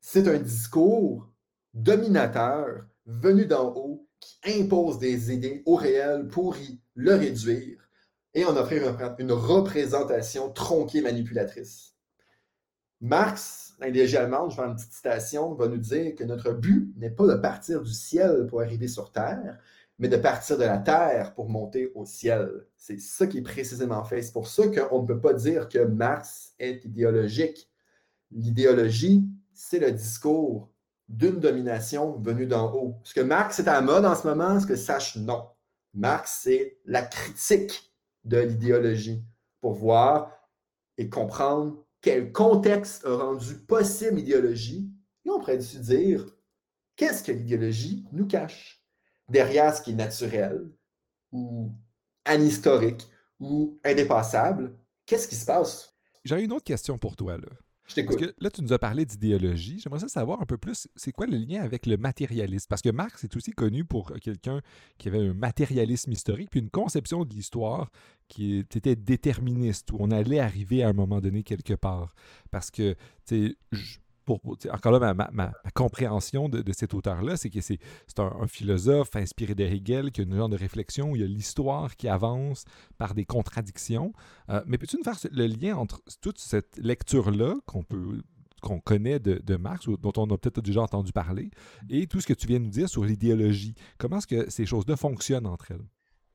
[0.00, 1.32] c'est un discours
[1.72, 7.88] dominateur venu d'en haut qui impose des idées au réel pour y le réduire
[8.34, 11.94] et en offrir une représentation tronquée manipulatrice.
[13.00, 17.10] Marx, l'idéologie allemande, je vais une petite citation, va nous dire que notre but n'est
[17.10, 19.58] pas de partir du ciel pour arriver sur Terre,
[19.98, 22.66] mais de partir de la Terre pour monter au ciel.
[22.76, 24.22] C'est ça qui est précisément fait.
[24.22, 27.70] C'est pour ça qu'on ne peut pas dire que Marx est idéologique.
[28.30, 30.70] L'idéologie, c'est le discours
[31.08, 32.96] d'une domination venue d'en haut.
[33.04, 34.56] Est-ce que Marx est à la mode en ce moment?
[34.56, 35.46] Est-ce que sache non?
[35.92, 37.92] Marx, c'est la critique
[38.24, 39.22] de l'idéologie
[39.60, 40.30] pour voir
[40.98, 44.92] et comprendre quel contexte a rendu possible l'idéologie.
[45.24, 46.26] Et on pourrait se dire,
[46.96, 48.84] qu'est-ce que l'idéologie nous cache?
[49.30, 50.70] Derrière ce qui est naturel
[51.32, 51.72] ou
[52.26, 53.08] anhistorique
[53.40, 55.96] ou indépassable, qu'est-ce qui se passe?
[56.24, 57.38] J'ai une autre question pour toi.
[57.38, 57.48] Là.
[57.86, 58.18] Je t'écoute.
[58.18, 59.78] Parce que là, tu nous as parlé d'idéologie.
[59.78, 62.66] J'aimerais savoir un peu plus, c'est quoi le lien avec le matérialisme?
[62.68, 64.60] Parce que Marx est aussi connu pour quelqu'un
[64.98, 67.90] qui avait un matérialisme historique, puis une conception de l'histoire
[68.28, 72.14] qui était déterministe, où on allait arriver à un moment donné quelque part.
[72.50, 72.94] Parce que,
[73.26, 73.90] tu sais,
[74.26, 77.78] encore là, ma, compréhension de, cet auteur-là, c'est que c'est
[78.18, 81.28] un, philosophe inspiré de Hegel, qui a une genre de réflexion où il y a
[81.28, 82.64] l'histoire qui avance
[82.98, 84.12] par des contradictions.
[84.50, 88.22] Euh, mais peux-tu nous faire le lien entre toute cette lecture-là qu'on peut
[88.62, 91.50] qu'on connaît de, Marx, dont on a peut-être déjà entendu parler,
[91.90, 93.74] et tout ce que tu viens de nous dire sur l'idéologie?
[93.98, 95.86] Comment est-ce que ces choses-là fonctionnent entre elles?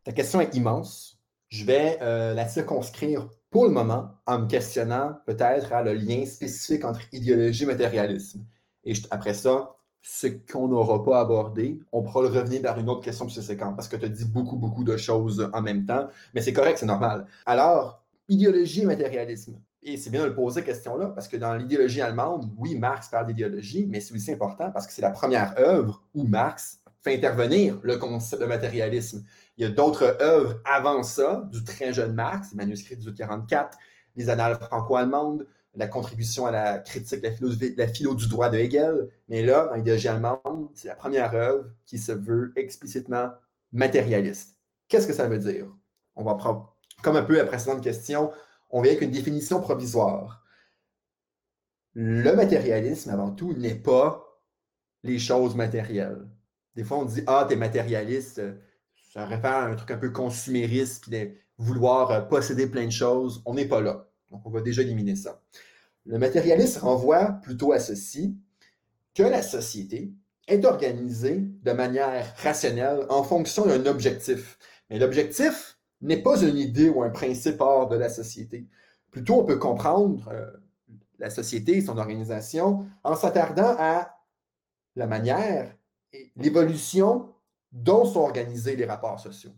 [0.03, 1.17] Ta question est immense.
[1.49, 6.85] Je vais euh, la circonscrire pour le moment en me questionnant peut-être le lien spécifique
[6.85, 8.45] entre idéologie et matérialisme.
[8.83, 13.01] Et après ça, ce qu'on n'aura pas abordé, on pourra le revenir vers une autre
[13.01, 16.41] question subséquente parce que tu as dit beaucoup, beaucoup de choses en même temps, mais
[16.41, 17.25] c'est correct, c'est normal.
[17.45, 19.59] Alors, idéologie et matérialisme.
[19.81, 23.27] Et c'est bien de le poser, question-là, parce que dans l'idéologie allemande, oui, Marx parle
[23.27, 27.79] d'idéologie, mais c'est aussi important parce que c'est la première œuvre où Marx fait intervenir
[27.83, 29.23] le concept de matérialisme.
[29.57, 33.77] Il y a d'autres œuvres avant ça, du très jeune Marx, les manuscrits du 44,
[34.15, 39.09] les annales franco-allemandes, la contribution à la critique de la, philo, du droit de Hegel.
[39.27, 43.29] Mais là, dans l'idéologie allemande, c'est la première œuvre qui se veut explicitement
[43.71, 44.57] matérialiste.
[44.87, 45.67] Qu'est-ce que ça veut dire?
[46.15, 48.31] On va prendre, comme un peu la précédente question,
[48.71, 50.43] on vient avec une définition provisoire.
[51.93, 54.25] Le matérialisme, avant tout, n'est pas
[55.03, 56.27] les choses matérielles.
[56.79, 58.41] Des fois, on dit Ah, t'es matérialiste,
[59.13, 63.41] ça réfère à un truc un peu consumériste, puis vouloir euh, posséder plein de choses.
[63.45, 64.07] On n'est pas là.
[64.31, 65.41] Donc, on va déjà éliminer ça.
[66.05, 68.37] Le matérialisme renvoie plutôt à ceci,
[69.13, 70.13] que la société
[70.47, 74.57] est organisée de manière rationnelle en fonction d'un objectif.
[74.89, 78.69] Mais l'objectif n'est pas une idée ou un principe hors de la société.
[79.11, 80.49] Plutôt, on peut comprendre euh,
[81.17, 84.15] la société et son organisation en s'attardant à
[84.95, 85.75] la manière
[86.35, 87.33] l'évolution
[87.71, 89.51] dont sont organisés les rapports sociaux.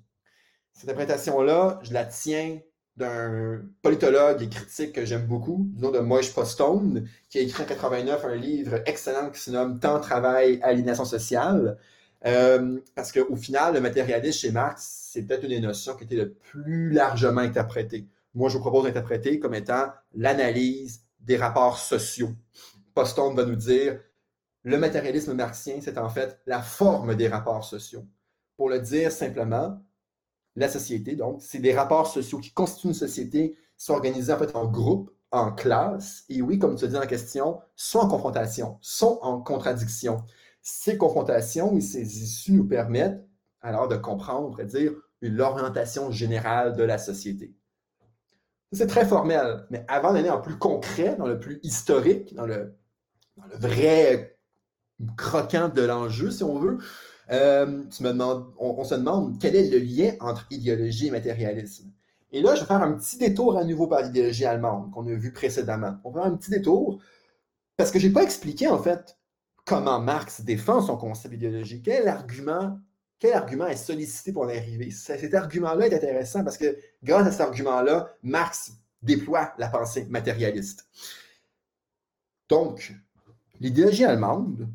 [0.73, 2.59] Cette interprétation-là, je la tiens
[2.97, 7.63] d'un politologue et critique que j'aime beaucoup, du nom de Moïse Postone, qui a écrit
[7.63, 11.77] en 89 un livre excellent qui se nomme Temps, travail, aliénation sociale.
[12.25, 16.15] Euh, parce qu'au final, le matérialisme chez Marx, c'est peut-être une des notions qui été
[16.15, 18.07] le plus largement interprétée.
[18.35, 22.31] Moi, je vous propose d'interpréter comme étant l'analyse des rapports sociaux.
[22.93, 23.99] Postone va nous dire
[24.63, 28.05] le matérialisme marxien, c'est en fait la forme des rapports sociaux.
[28.57, 29.81] Pour le dire simplement,
[30.55, 34.55] la société, donc, c'est des rapports sociaux qui constituent une société, sont organisés en fait
[34.55, 39.17] en groupe, en classe, et oui, comme tu dit en question, sont en confrontation, sont
[39.21, 40.23] en contradiction.
[40.61, 43.25] Ces confrontations et ces issues nous permettent
[43.61, 47.55] alors de comprendre, on pourrait dire, l'orientation générale de la société.
[48.73, 52.75] C'est très formel, mais avant d'aller en plus concret, dans le plus historique, dans le
[53.53, 54.37] vrai
[55.17, 56.77] croquant de l'enjeu, si on veut,
[57.31, 57.83] euh,
[58.59, 61.91] on, se demande quel est le lien entre idéologie et matérialisme.
[62.33, 65.13] Et là, je vais faire un petit détour à nouveau par l'idéologie allemande qu'on a
[65.13, 65.97] vu précédemment.
[66.03, 67.01] On va faire un petit détour
[67.77, 69.17] parce que je n'ai pas expliqué en fait
[69.65, 71.83] comment Marx défend son concept idéologique.
[71.85, 72.77] Quel argument,
[73.19, 74.91] quel argument est sollicité pour en arriver?
[74.91, 80.87] Cet argument-là est intéressant parce que grâce à cet argument-là, Marx déploie la pensée matérialiste.
[82.49, 82.93] Donc,
[83.59, 84.67] l'idéologie allemande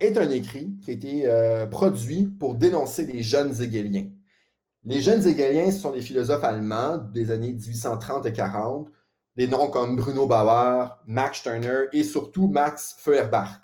[0.00, 4.08] est un écrit qui a été euh, produit pour dénoncer les jeunes hegeliens.
[4.84, 8.88] Les jeunes hegeliens, ce sont des philosophes allemands des années 1830 et 40,
[9.36, 13.60] des noms comme Bruno Bauer, Max Turner et surtout Max Feuerbach.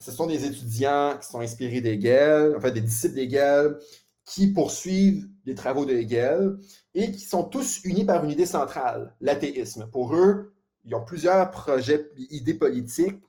[0.00, 3.76] Ce sont des étudiants qui sont inspirés d'Hegel, des disciples d'Hegel,
[4.24, 6.58] qui poursuivent les travaux de Hegel
[6.94, 9.88] et qui sont tous unis par une idée centrale, l'athéisme.
[9.90, 10.52] Pour eux,
[10.84, 13.20] ils ont plusieurs projets, idées politiques,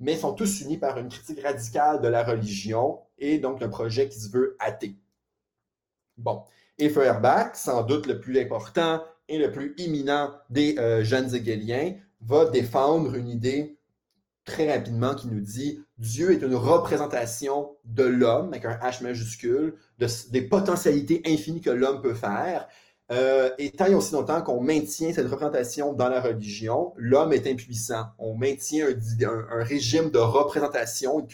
[0.00, 4.08] mais sont tous unis par une critique radicale de la religion et donc un projet
[4.08, 4.96] qui se veut athée.
[6.16, 6.42] Bon.
[6.78, 11.94] Et Feuerbach, sans doute le plus important et le plus imminent des euh, jeunes hegeliens,
[12.20, 13.76] va défendre une idée
[14.44, 19.74] très rapidement qui nous dit Dieu est une représentation de l'homme, avec un H majuscule,
[20.30, 22.66] des potentialités infinies que l'homme peut faire.
[23.12, 27.46] Euh, et tant et aussi longtemps qu'on maintient cette représentation dans la religion, l'homme est
[27.46, 28.06] impuissant.
[28.18, 31.26] On maintient un, régime de représentation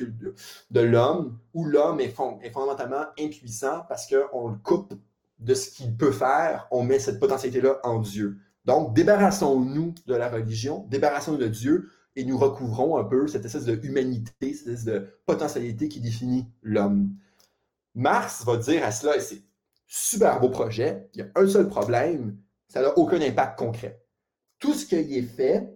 [0.71, 4.93] de, l'homme où l'homme est, est, fondamentalement impuissant parce qu'on le coupe
[5.39, 8.39] de ce qu'il peut faire, on met cette potentialité-là en Dieu.
[8.65, 13.65] Donc, débarrassons-nous de la religion, débarrassons-nous de Dieu, et nous recouvrons un peu cette espèce
[13.65, 17.11] de humanité, cette espèce de potentialité qui définit l'homme.
[17.95, 19.43] Marx va dire à cela, et c'est
[19.89, 22.37] super beau projet, il y a un seul problème,
[22.69, 24.01] ça n'a aucun impact concret.
[24.61, 25.69] Tout ce qui est fait,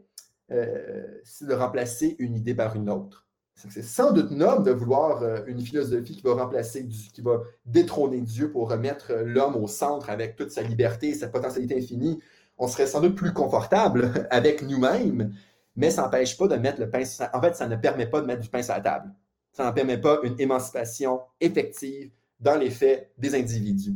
[0.52, 3.26] euh, c'est de remplacer une idée par une autre.
[3.54, 8.20] C'est sans doute noble de vouloir euh, une philosophie qui va remplacer, qui va détrôner
[8.20, 12.20] Dieu pour remettre l'homme au centre avec toute sa liberté, sa potentialité infinie.
[12.58, 15.34] On serait sans doute plus confortable avec nous-mêmes,
[15.76, 18.26] mais ça n'empêche pas de mettre le pain En fait, ça ne permet pas de
[18.26, 19.14] mettre du pain sur la table.
[19.52, 22.10] Ça ne permet pas une émancipation effective
[22.42, 23.94] dans les faits des individus.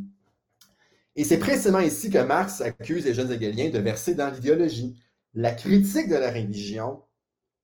[1.17, 4.97] Et c'est précisément ici que Marx accuse les jeunes hegeliens de verser dans l'idéologie.
[5.35, 7.03] La critique de la religion,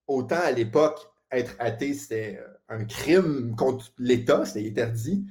[0.06, 0.98] autant à l'époque,
[1.30, 5.24] être athée, c'était euh, un crime contre l'État, c'était interdit.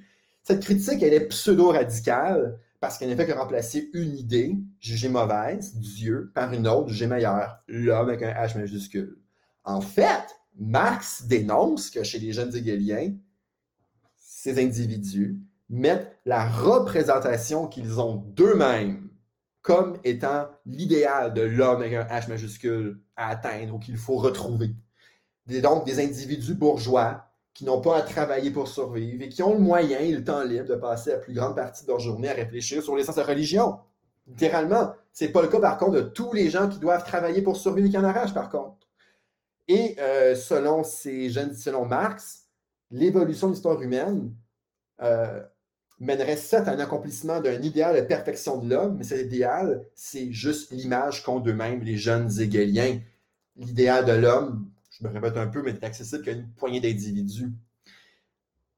[0.44, 5.76] Cette critique, elle est pseudo-radicale, parce qu'elle ne fait que remplacer une idée jugée mauvaise,
[5.76, 9.20] Dieu, par une autre jugée meilleure, l'homme avec un H majuscule.
[9.64, 10.26] En fait,
[10.58, 13.14] Marx dénonce que chez les jeunes hegeliens,
[14.42, 15.38] ces individus
[15.70, 19.08] mettent la représentation qu'ils ont d'eux-mêmes
[19.62, 24.72] comme étant l'idéal de l'homme avec un H majuscule à atteindre ou qu'il faut retrouver.
[25.46, 27.24] donc des individus bourgeois
[27.54, 30.44] qui n'ont pas à travailler pour survivre et qui ont le moyen et le temps
[30.44, 33.22] libre de passer la plus grande partie de leur journée à réfléchir sur l'essence de
[33.22, 33.78] la religion.
[34.26, 34.94] Littéralement.
[35.14, 37.88] C'est pas le cas, par contre, de tous les gens qui doivent travailler pour survivre
[37.88, 38.88] et qui en arrachent, par contre.
[39.68, 42.41] Et euh, selon ces jeunes, selon Marx,
[42.92, 44.34] l'évolution de l'histoire humaine
[45.02, 45.42] euh,
[46.00, 50.32] mènerait certes à un accomplissement d'un idéal de perfection de l'homme, mais cet idéal, c'est
[50.32, 53.00] juste l'image qu'ont d'eux-mêmes les jeunes hegeliens.
[53.56, 57.52] L'idéal de l'homme, je me répète un peu, mais n'est accessible qu'à une poignée d'individus.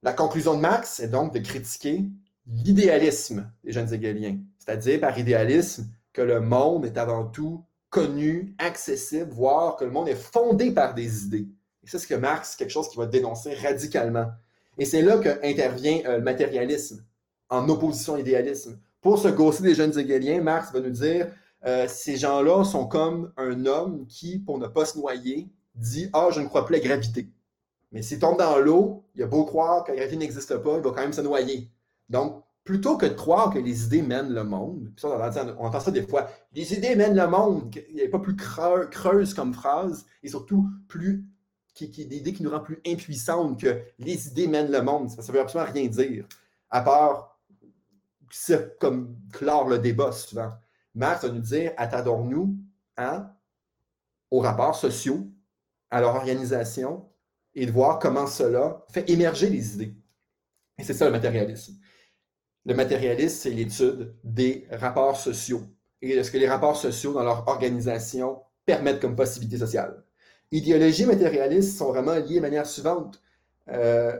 [0.02, 2.06] La conclusion de Marx est donc de critiquer
[2.46, 9.32] l'idéalisme des jeunes hegeliens, c'est-à-dire par idéalisme que le monde est avant tout connu, accessible,
[9.32, 11.48] voire que le monde est fondé par des idées.
[11.84, 14.32] Et c'est que Marx, quelque chose qui va dénoncer radicalement.
[14.78, 17.04] Et c'est là qu'intervient euh, le matérialisme,
[17.50, 18.80] en opposition à l'idéalisme.
[19.02, 21.28] Pour se gausser des jeunes hegeliens, Marx va nous dire
[21.66, 26.30] euh, ces gens-là sont comme un homme qui, pour ne pas se noyer, dit Ah,
[26.32, 27.30] je ne crois plus à la gravité.
[27.92, 30.82] Mais s'il tombe dans l'eau, il a beau croire que la gravité n'existe pas, il
[30.82, 31.70] va quand même se noyer.
[32.10, 35.10] Donc, plutôt que de croire que les idées mènent le monde, ça,
[35.60, 38.36] on, entend ça des fois, les idées mènent le monde, il n'y a pas plus
[38.36, 41.26] creuse comme phrase, et surtout plus
[41.74, 45.10] qui, qui, des idées qui nous rendent plus impuissantes que les idées mènent le monde.
[45.10, 46.28] Ça ne veut absolument rien dire,
[46.70, 47.34] à part
[48.80, 50.52] comme clore le débat souvent.
[50.96, 52.58] Marx va nous dire attendons-nous
[52.98, 53.32] hein,
[54.32, 55.28] aux rapports sociaux
[55.90, 57.10] à leur organisation
[57.56, 59.96] et de voir comment cela fait émerger les idées.
[60.78, 61.76] Et c'est ça le matérialisme.
[62.66, 65.64] Le matérialisme, c'est l'étude des rapports sociaux
[66.02, 70.04] et de ce que les rapports sociaux dans leur organisation permettent comme possibilité sociale.
[70.54, 73.20] Idéologie et matérialisme sont vraiment liés de manière suivante.
[73.70, 74.16] Euh,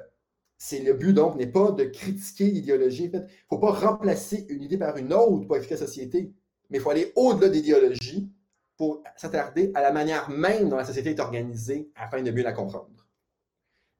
[0.58, 3.12] c'est le but donc n'est pas de critiquer l'idéologie.
[3.14, 6.34] Il ne faut pas remplacer une idée par une autre pour expliquer la société,
[6.72, 8.32] mais il faut aller au-delà d'idéologie
[8.78, 12.52] pour s'attarder à la manière même dont la société est organisée afin de mieux la
[12.52, 13.08] comprendre.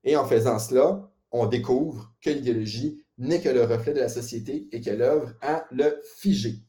[0.04, 4.68] Et en faisant cela, on découvre que l'idéologie n'est que le reflet de la société
[4.72, 6.64] et qu'elle œuvre à le figer.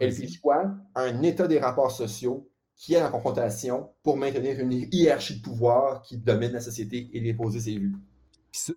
[0.00, 0.74] Elle fige quoi?
[0.96, 6.02] Un état des rapports sociaux qui est en confrontation pour maintenir une hiérarchie de pouvoir
[6.02, 7.96] qui domine la société et déposer ses vues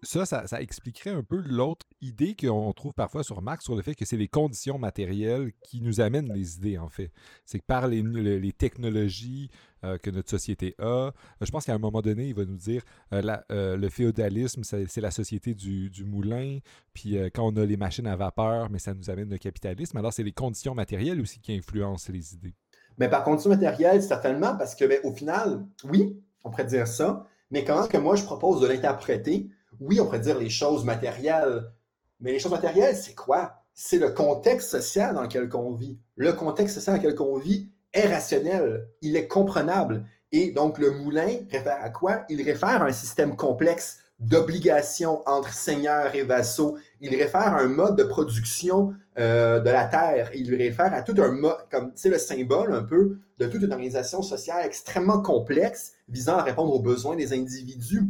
[0.03, 3.95] ça, ça, expliquerait un peu l'autre idée qu'on trouve parfois sur Marx sur le fait
[3.95, 7.11] que c'est les conditions matérielles qui nous amènent les idées, en fait.
[7.45, 9.49] C'est que par les, technologies
[9.83, 12.57] euh, que notre société a, euh, je pense qu'à un moment donné, il va nous
[12.57, 12.83] dire
[13.13, 16.59] euh, le féodalisme, c'est la société du moulin,
[16.93, 19.97] puis quand on a les machines à vapeur, mais ça nous amène le capitalisme.
[19.97, 22.55] Alors, c'est les conditions matérielles aussi qui influencent les idées.
[22.99, 27.25] Mais par condition matérielle, certainement, parce que, ben, au final, oui, on pourrait dire ça,
[27.49, 29.49] mais comment que moi je propose de l'interpréter?
[29.79, 31.71] Oui, on pourrait dire les choses matérielles,
[32.19, 33.55] mais les choses matérielles, c'est quoi?
[33.73, 35.97] C'est le contexte social dans lequel on vit.
[36.17, 40.05] Le contexte social dans lequel on vit est rationnel, il est comprenable.
[40.31, 42.25] Et donc, le moulin réfère à quoi?
[42.29, 46.77] Il réfère à un système complexe d'obligations entre seigneurs et vassaux.
[47.01, 50.31] Il réfère à un mode de production euh, de la terre.
[50.35, 53.71] Il réfère à tout un mode, comme c'est le symbole un peu de toute une
[53.71, 58.03] organisation sociale extrêmement complexe visant à répondre aux besoins des individus.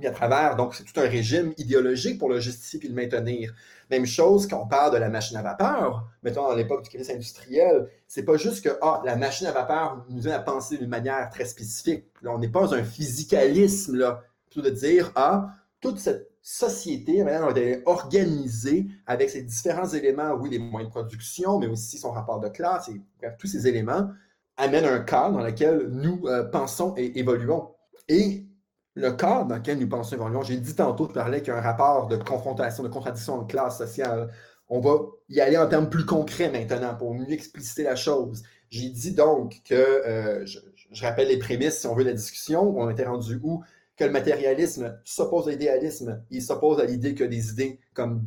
[0.00, 3.52] Et à travers, donc, c'est tout un régime idéologique pour le justifier et le maintenir.
[3.90, 7.10] Même chose quand on parle de la machine à vapeur, mettons dans l'époque du crise
[7.10, 10.88] industriel, c'est pas juste que ah, la machine à vapeur nous aide à penser d'une
[10.88, 12.04] manière très spécifique.
[12.24, 14.18] On n'est pas un physicalisme,
[14.62, 15.48] de dire ah,
[15.80, 21.58] toute cette société maintenant, est organisée avec ses différents éléments, oui, les moyens de production,
[21.58, 24.08] mais aussi son rapport de classe, et bref, tous ces éléments
[24.56, 27.68] amènent un cadre dans lequel nous euh, pensons et évoluons.
[28.08, 28.46] Et
[28.94, 31.58] le cadre dans lequel nous pensons évoluons, j'ai dit tantôt, je parlais qu'il y a
[31.58, 34.30] un rapport de confrontation, de contradiction de classe sociale.
[34.68, 34.98] On va
[35.28, 38.42] y aller en termes plus concrets maintenant pour mieux expliciter la chose.
[38.70, 40.58] J'ai dit donc que, euh, je,
[41.02, 43.62] rappelle les prémices, si on veut, la discussion, on était rendu où?
[43.98, 46.22] Que le matérialisme s'oppose à l'idéalisme.
[46.30, 48.22] Il s'oppose à l'idée que les idées comme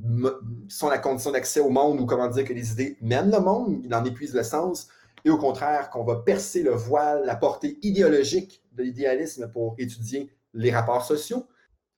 [0.67, 3.79] sont la condition d'accès au monde ou comment dire que les idées mènent le monde,
[3.83, 4.89] il en épuise le sens.
[5.23, 10.29] Et au contraire, qu'on va percer le voile, la portée idéologique de l'idéalisme pour étudier
[10.53, 11.47] les rapports sociaux.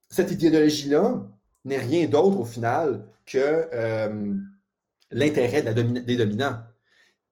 [0.09, 1.23] Cette idéologie-là
[1.65, 4.35] n'est rien d'autre au final que euh,
[5.09, 6.59] l'intérêt des dominants.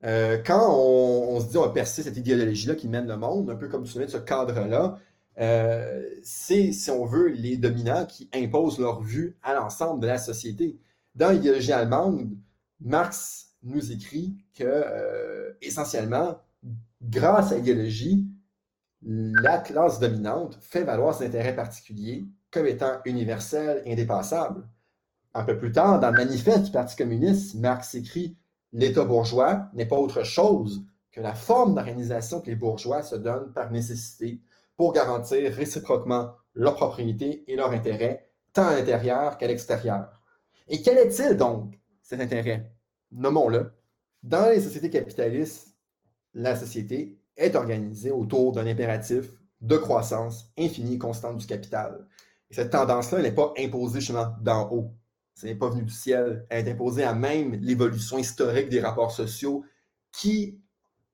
[0.03, 3.55] Euh, quand on, se dit on va percer cette idéologie-là qui mène le monde, un
[3.55, 4.97] peu comme tu de ce cadre-là,
[5.41, 10.17] euh, c'est, si on veut, les dominants qui imposent leur vue à l'ensemble de la
[10.17, 10.79] société.
[11.15, 12.29] Dans l'idéologie allemande,
[12.79, 16.37] Marx nous écrit que, essentiellement,
[17.01, 18.27] grâce à l'idéologie,
[19.03, 24.67] la classe dominante fait valoir ses intérêts particuliers comme étant universels indépassables.
[25.33, 28.35] Un peu plus tard, dans le manifeste du Parti communiste, Marx écrit
[28.73, 33.51] L'État bourgeois n'est pas autre chose que la forme d'organisation que les bourgeois se donnent
[33.51, 34.39] par nécessité
[34.81, 40.19] pour garantir réciproquement leur propriété et leur intérêt, tant à l'intérieur qu'à l'extérieur.
[40.67, 42.73] Et quel est-il donc, cet intérêt?
[43.11, 43.73] Nommons-le.
[44.23, 45.77] Dans les sociétés capitalistes,
[46.33, 49.29] la société est organisée autour d'un impératif
[49.61, 52.07] de croissance infinie et constante du capital.
[52.49, 54.95] Et cette tendance-là n'est pas imposée justement d'en haut.
[55.35, 56.47] Ce n'est pas venu du ciel.
[56.49, 59.63] Elle est imposée à même l'évolution historique des rapports sociaux
[60.11, 60.59] qui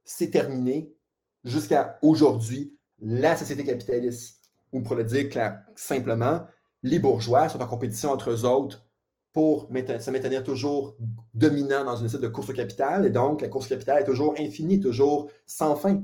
[0.05, 0.95] s'est terminée
[1.43, 4.51] jusqu'à aujourd'hui, la société capitaliste.
[4.73, 5.29] Ou pour le dire
[5.75, 6.41] simplement,
[6.83, 8.85] les bourgeois sont en compétition entre eux autres
[9.33, 10.95] pour se maintenir toujours
[11.33, 13.05] dominant dans une sorte de course au capital.
[13.05, 16.01] Et donc, la course au capital est toujours infinie, toujours sans fin.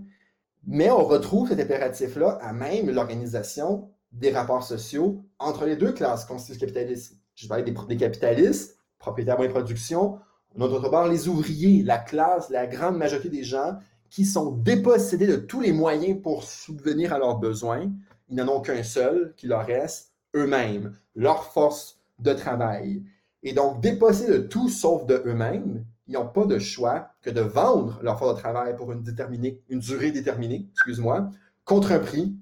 [0.65, 6.25] Mais on retrouve cet impératif-là à même l'organisation des rapports sociaux entre les deux classes
[6.25, 7.17] constituées capitalistes.
[7.35, 10.19] Je parlais des, capitalistes, propriétaires de production,
[10.55, 13.79] d'autre part les ouvriers, la classe, la grande majorité des gens
[14.13, 17.91] qui sont dépossédés de tous les moyens pour subvenir à leurs besoins.
[18.29, 23.01] Ils n'en ont qu'un seul qui leur reste, eux-mêmes, leur force de travail.
[23.41, 27.41] Et donc, dépossédés de tout sauf de eux-mêmes, ils n'ont pas de choix que de
[27.41, 31.31] vendre leur force de travail pour une, durée déterminée, excuse-moi,
[31.65, 32.35] contre un prix,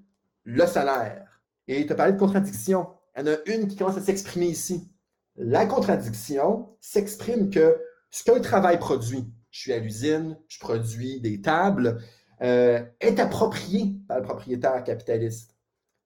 [0.43, 1.41] le salaire.
[1.69, 2.89] Et tu as parlé de contradiction.
[3.15, 4.91] Il y en a une qui commence à s'exprimer ici.
[5.37, 7.77] La contradiction s'exprime que
[8.09, 12.01] ce qu'un travail produit, je suis à l'usine, je produis des tables,
[12.41, 15.55] euh, est approprié par le propriétaire capitaliste.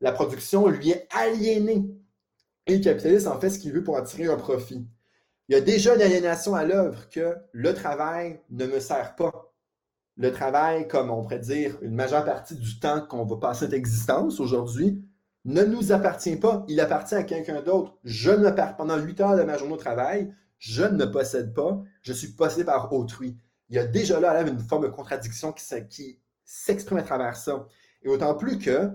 [0.01, 1.85] La production lui est aliénée.
[2.67, 4.85] Et le capitaliste en fait ce qu'il veut pour en tirer un profit.
[5.47, 9.53] Il y a déjà une aliénation à l'œuvre que le travail ne me sert pas.
[10.17, 14.39] Le travail, comme on pourrait dire, une majeure partie du temps qu'on va passer d'existence
[14.39, 15.05] aujourd'hui,
[15.43, 16.65] ne nous appartient pas.
[16.67, 17.95] Il appartient à quelqu'un d'autre.
[18.03, 21.82] Je ne perds pendant huit heures de ma journée au travail, je ne possède pas,
[22.01, 23.38] je suis possédé par autrui.
[23.70, 27.68] Il y a déjà là une forme de contradiction qui, s'exprime à travers ça.
[28.03, 28.89] Et autant plus que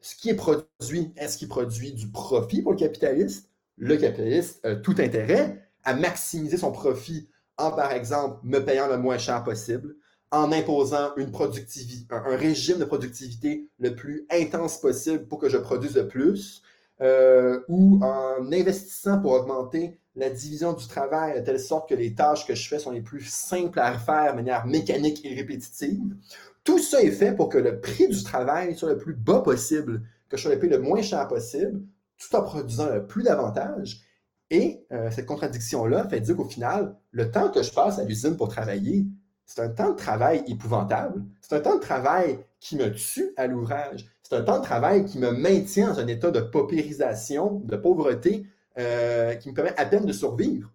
[0.00, 3.50] ce qui est produit, est-ce qu'il produit du profit pour le capitaliste?
[3.76, 8.96] Le capitaliste a tout intérêt à maximiser son profit en, par exemple, me payant le
[8.96, 9.96] moins cher possible,
[10.30, 16.08] en imposant un, régime de productivité le plus intense possible pour que je produise le
[16.08, 16.62] plus,
[17.00, 22.14] euh, ou en investissant pour augmenter la division du travail de telle sorte que les
[22.14, 26.14] tâches que je fais sont les plus simples à faire de manière mécanique et répétitive.
[26.62, 30.02] Tout ça est fait pour que le prix du travail soit le plus bas possible,
[30.28, 31.82] que je sois payé le moins cher possible,
[32.16, 34.02] tout en produisant le plus d'avantages.
[34.50, 38.36] Et euh, cette contradiction-là fait dire qu'au final, le temps que je passe à l'usine
[38.36, 39.06] pour travailler,
[39.46, 41.22] c'est un temps de travail épouvantable.
[41.40, 44.06] C'est un temps de travail qui me tue à l'ouvrage.
[44.22, 48.46] C'est un temps de travail qui me maintient dans un état de paupérisation, de pauvreté,
[48.78, 50.70] euh, qui me permet à peine de survivre.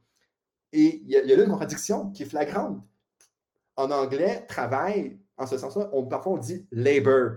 [0.72, 2.78] Et il y, a, là une contradiction qui est flagrante.
[3.76, 7.32] En anglais, travail, en ce sens-là, on, parfois on dit labor.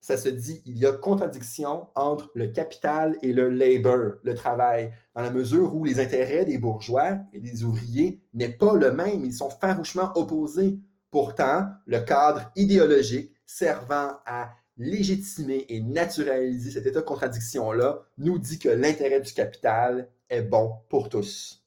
[0.00, 4.92] Ça se dit, il y a contradiction entre le capital et le labor, le travail,
[5.14, 9.24] dans la mesure où les intérêts des bourgeois et des ouvriers n'est pas le même.
[9.24, 10.78] Ils sont farouchement opposés.
[11.10, 18.58] Pourtant, le cadre idéologique servant à légitimer et naturaliser cet état de contradiction-là nous dit
[18.58, 21.59] que l'intérêt du capital est bon pour tous.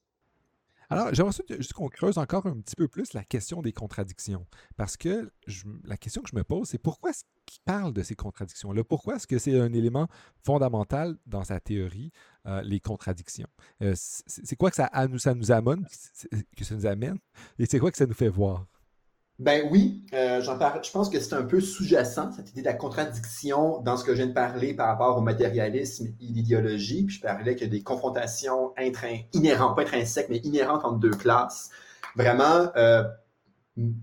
[0.89, 4.45] Alors, j'aimerais juste qu'on creuse encore un petit peu plus la question des contradictions.
[4.75, 5.31] Parce que
[5.85, 8.83] la question que je me pose, c'est pourquoi est-ce qu'il parle de ces contradictions-là?
[8.83, 10.07] Pourquoi est-ce que c'est un élément
[10.43, 12.11] fondamental dans sa théorie,
[12.45, 13.47] euh, les contradictions?
[13.81, 17.19] Euh, c'est quoi que ça, nous, que ça nous amène?
[17.59, 18.65] Et c'est quoi que ça nous fait voir?
[19.39, 23.81] Ben oui, euh, je pense que c'est un peu sous-jacent, cette idée de la contradiction
[23.81, 27.03] dans ce que je viens de parler par rapport au matérialisme et l'idéologie.
[27.05, 28.73] Puis je parlais que des confrontations
[29.33, 31.71] inhérentes, pas intrinsèques, mais inhérentes entre deux classes.
[32.15, 33.03] Vraiment, euh,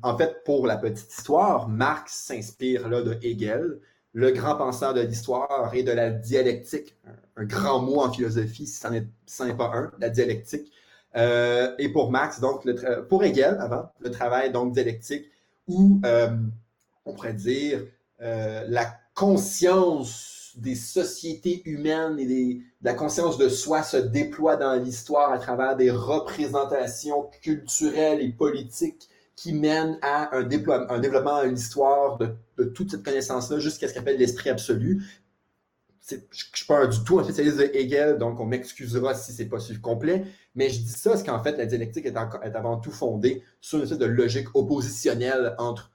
[0.03, 3.79] en fait, pour la petite histoire, Marx s'inspire là de Hegel,
[4.13, 6.97] le grand penseur de l'histoire et de la dialectique,
[7.37, 10.73] un, grand mot en philosophie, si ça n'en est pas un, la dialectique.
[11.17, 12.67] Euh, et pour Marx, donc,
[13.09, 15.27] pour Hegel, avant, le travail donc dialectique,
[15.67, 16.29] où euh,
[17.05, 17.83] on pourrait dire
[18.21, 24.75] euh, la conscience des sociétés humaines et des, la conscience de soi se déploie dans
[24.75, 31.49] l'histoire à travers des représentations culturelles et politiques qui mènent à un, un développement de
[31.49, 35.03] l'histoire de, de, toute cette connaissance-là jusqu'à ce qu'on appelle l'esprit absolu.
[36.09, 39.49] Je ne suis pas du tout un spécialiste de Hegel, donc on m'excusera si c'est
[39.49, 40.25] pas suivi complet,
[40.55, 43.85] mais je dis ça parce qu'en fait, la dialectique est, avant tout fondée sur une
[43.85, 45.93] espèce de logique oppositionnelle entre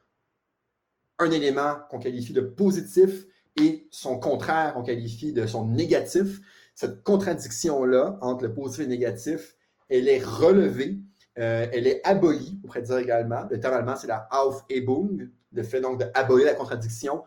[1.20, 3.26] un élément qu'on qualifie de positif
[3.58, 6.40] et son contraire qu'on qualifie de son négatif.
[6.76, 9.56] Cette contradiction-là entre le positif et le négatif,
[9.90, 11.00] elle est relevée,
[11.40, 13.48] euh, elle est abolie, on pourrait dire également.
[13.50, 17.24] Le terme allemand, c'est la Aufhebung, le fait donc d'abolir la contradiction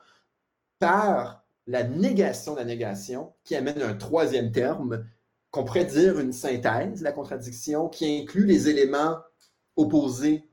[0.79, 5.05] par la négation de la négation, qui amène un troisième terme,
[5.51, 9.19] qu'on pourrait dire une synthèse, la contradiction, qui inclut les éléments
[9.77, 10.49] opposés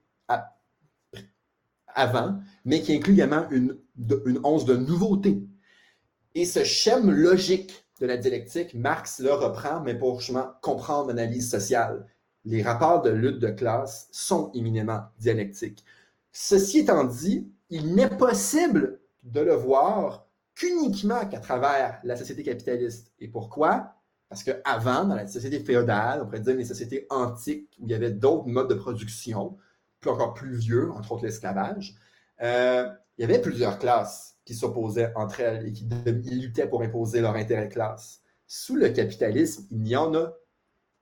[1.87, 3.77] avant, mais qui inclut également une,
[4.25, 5.41] une once de nouveauté.
[6.35, 11.49] Et ce schème logique de la dialectique, Marx le reprend, mais pour justement comprendre l'analyse
[11.49, 12.05] sociale.
[12.43, 15.85] Les rapports de lutte de classe sont éminemment dialectiques.
[16.33, 20.24] Ceci étant dit, il n'est possible de le voir
[20.55, 23.13] qu'uniquement qu'à travers la société capitaliste.
[23.19, 23.93] Et pourquoi?
[24.29, 27.93] Parce qu'avant, dans la société féodale, on pourrait dire les sociétés antiques, où il y
[27.93, 29.57] avait d'autres modes de production,
[29.99, 31.95] plus encore plus vieux, entre autres l'esclavage,
[32.41, 37.21] euh, il y avait plusieurs classes qui s'opposaient entre elles et qui luttaient pour imposer
[37.21, 38.21] leur intérêt de classe.
[38.47, 40.33] Sous le capitalisme, il y en a,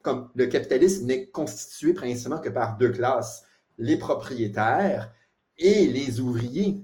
[0.01, 3.45] comme le capitalisme n'est constitué principalement que par deux classes,
[3.77, 5.11] les propriétaires
[5.57, 6.83] et les ouvriers.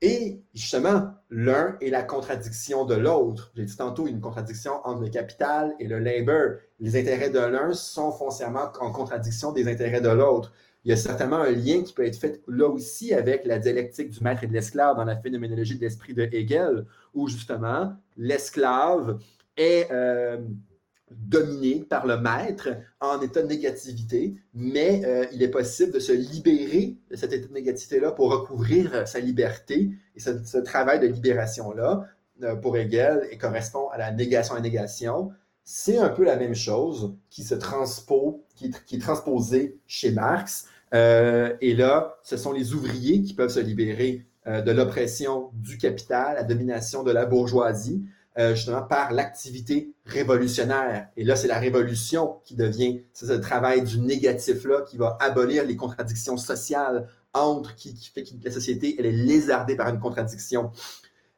[0.00, 3.50] Et justement, l'un est la contradiction de l'autre.
[3.56, 6.58] J'ai dit tantôt une contradiction entre le capital et le labor.
[6.80, 10.52] Les intérêts de l'un sont foncièrement en contradiction des intérêts de l'autre.
[10.84, 14.10] Il y a certainement un lien qui peut être fait là aussi avec la dialectique
[14.10, 19.18] du maître et de l'esclave dans la phénoménologie de l'esprit de Hegel, où justement l'esclave
[19.56, 20.38] est euh,
[21.10, 22.68] dominé par le maître
[23.00, 27.46] en état de négativité, mais euh, il est possible de se libérer de cet état
[27.46, 29.90] de négativité-là pour recouvrir euh, sa liberté.
[30.16, 32.06] Et ce, travail de libération-là,
[32.42, 35.30] euh, pour Hegel, et correspond à la négation à négation.
[35.62, 40.68] C'est un peu la même chose qui se transpose, qui, qui est transposée chez Marx.
[40.92, 46.44] et là, ce sont les ouvriers qui peuvent se libérer de l'oppression du capital, la
[46.44, 48.04] domination de la bourgeoisie.
[48.38, 51.08] Euh, justement par l'activité révolutionnaire.
[51.16, 55.64] Et là, c'est la révolution qui devient, c'est ce travail du négatif-là qui va abolir
[55.64, 60.70] les contradictions sociales entre, qui, fait que la société, elle est lézardée par une contradiction.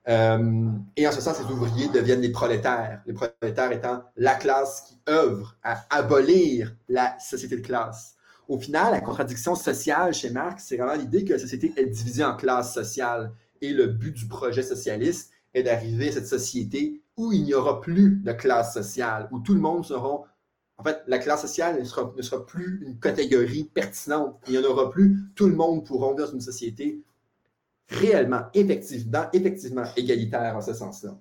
[0.08, 3.00] Euh, et en ce sens, les ouvriers deviennent des prolétaires.
[3.06, 8.16] Les prolétaires étant la classe qui œuvre à abolir la société de classe.
[8.48, 12.24] Au final, la contradiction sociale chez Marx, c'est vraiment l'idée que la société est divisée
[12.24, 13.30] en classes sociales.
[13.60, 17.80] Et le but du projet socialiste, est d'arriver à cette société où il n'y aura
[17.80, 20.24] plus de classe sociale, où tout le monde sera...
[20.80, 24.40] En fait, la classe sociale ne sera, ne sera plus une catégorie pertinente.
[24.46, 25.16] Il n'y en aura plus.
[25.34, 27.02] Tout le monde pourra vivre dans une société
[27.88, 31.18] réellement, effectivement, effectivement égalitaire en ce sens-là.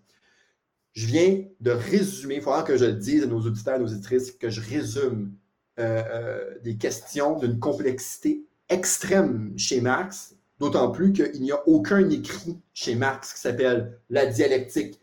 [0.94, 3.88] Je viens de résumer, il faudra que je le dise à nos auditeurs et nos
[3.88, 5.34] auditrices, que je résume
[5.80, 12.10] euh, euh, des questions d'une complexité extrême chez Marx, d'autant plus qu'il n'y a aucun
[12.10, 15.00] écrit chez Marx qui s'appelle La dialectique,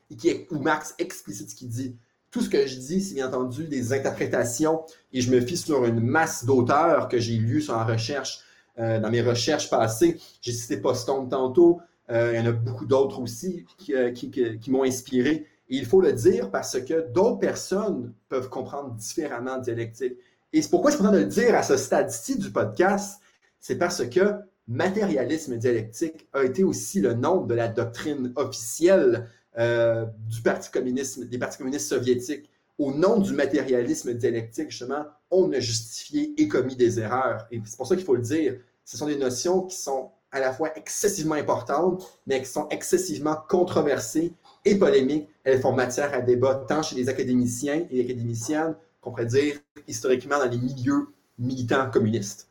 [0.50, 1.96] où Marx explicite ce qu'il dit.
[2.30, 4.82] Tout ce que je dis, c'est bien entendu des interprétations,
[5.12, 8.40] et je me fie sur une masse d'auteurs que j'ai lus la recherche,
[8.80, 10.18] euh, dans mes recherches passées.
[10.40, 11.80] J'ai cité Postone tantôt,
[12.11, 15.46] euh, il y en a beaucoup d'autres aussi qui, euh, qui, m'ont inspiré.
[15.68, 20.14] Et il faut le dire parce que d'autres personnes peuvent comprendre différemment dialectique.
[20.52, 23.20] Et c'est pourquoi je suis content de le dire à ce stade-ci du podcast,
[23.61, 24.34] c'est parce que
[24.68, 31.22] matérialisme dialectique a été aussi le nom de la doctrine officielle euh, du Parti communiste,
[31.24, 32.50] des partis communistes soviétiques.
[32.78, 37.46] Au nom du matérialisme dialectique, justement, on a justifié et commis des erreurs.
[37.52, 38.56] Et c'est pour ça qu'il faut le dire.
[38.84, 43.36] Ce sont des notions qui sont à la fois excessivement importantes, mais qui sont excessivement
[43.48, 44.32] controversées
[44.64, 45.28] et polémiques.
[45.44, 49.60] Elles font matière à débat tant chez les académiciens et les académiciennes qu'on pourrait dire
[49.86, 51.06] historiquement dans les milieux
[51.38, 52.48] militants communistes.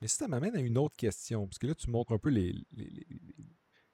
[0.00, 2.54] Mais ça m'amène à une autre question, parce que là, tu montres un peu les,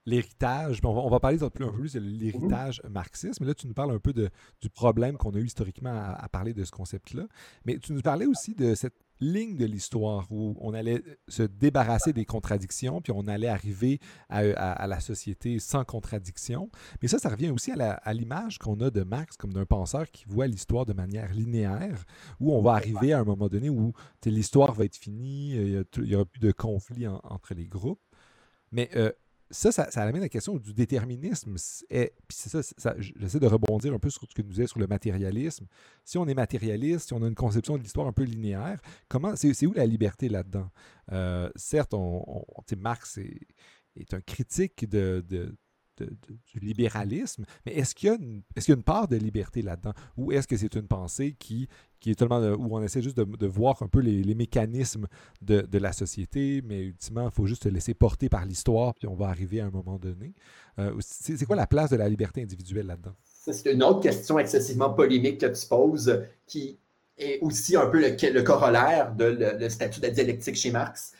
[0.04, 3.92] l'héritage, on va, parler un peu, plus de l'héritage marxiste, mais là, tu nous parles
[3.92, 4.30] un peu de,
[4.60, 7.26] du problème qu'on a eu historiquement à, parler de ce concept-là.
[7.64, 12.12] Mais tu nous parlais aussi de cette ligne de l'histoire où on allait se débarrasser
[12.12, 16.70] des contradictions, puis on allait arriver à, la société sans contradiction.
[17.00, 20.24] Mais ça, ça revient aussi à l'image qu'on a de Marx comme d'un penseur qui
[20.26, 22.04] voit l'histoire de manière linéaire,
[22.40, 23.92] où on va arriver à un moment donné où
[24.24, 28.00] l'histoire va être finie, il n'y aura plus de conflit entre les groupes.
[28.72, 29.12] Mais euh,
[29.52, 31.56] ça, ça, amène la question du déterminisme.
[31.90, 34.80] Et, puis c'est ça, j'essaie de rebondir un peu sur ce que nous disait sur
[34.80, 35.66] le matérialisme.
[36.04, 39.36] Si on est matérialiste, si on a une conception de l'histoire un peu linéaire, comment
[39.36, 40.70] c'est, où la liberté là-dedans?
[41.12, 42.44] Euh, certes, on,
[42.78, 43.40] Marx est,
[43.96, 45.24] est, un critique de,
[45.98, 49.92] du libéralisme, mais est-ce qu'il y, a une, part de liberté là-dedans?
[50.16, 51.68] Ou est-ce que c'est une pensée qui,
[52.00, 52.40] qui est tellement.
[52.40, 55.06] où on essaie juste de, voir un peu les, mécanismes
[55.40, 59.14] de, la société, mais ultimement, il faut juste se laisser porter par l'histoire, puis on
[59.14, 60.34] va arriver à un moment donné.
[60.78, 63.14] Euh, c'est, quoi la place de la liberté individuelle là-dedans?
[63.22, 66.78] C'est une autre question excessivement polémique que tu poses, qui
[67.18, 69.24] est aussi un peu le, corollaire de
[69.60, 71.12] le, statut de la dialectique chez Marx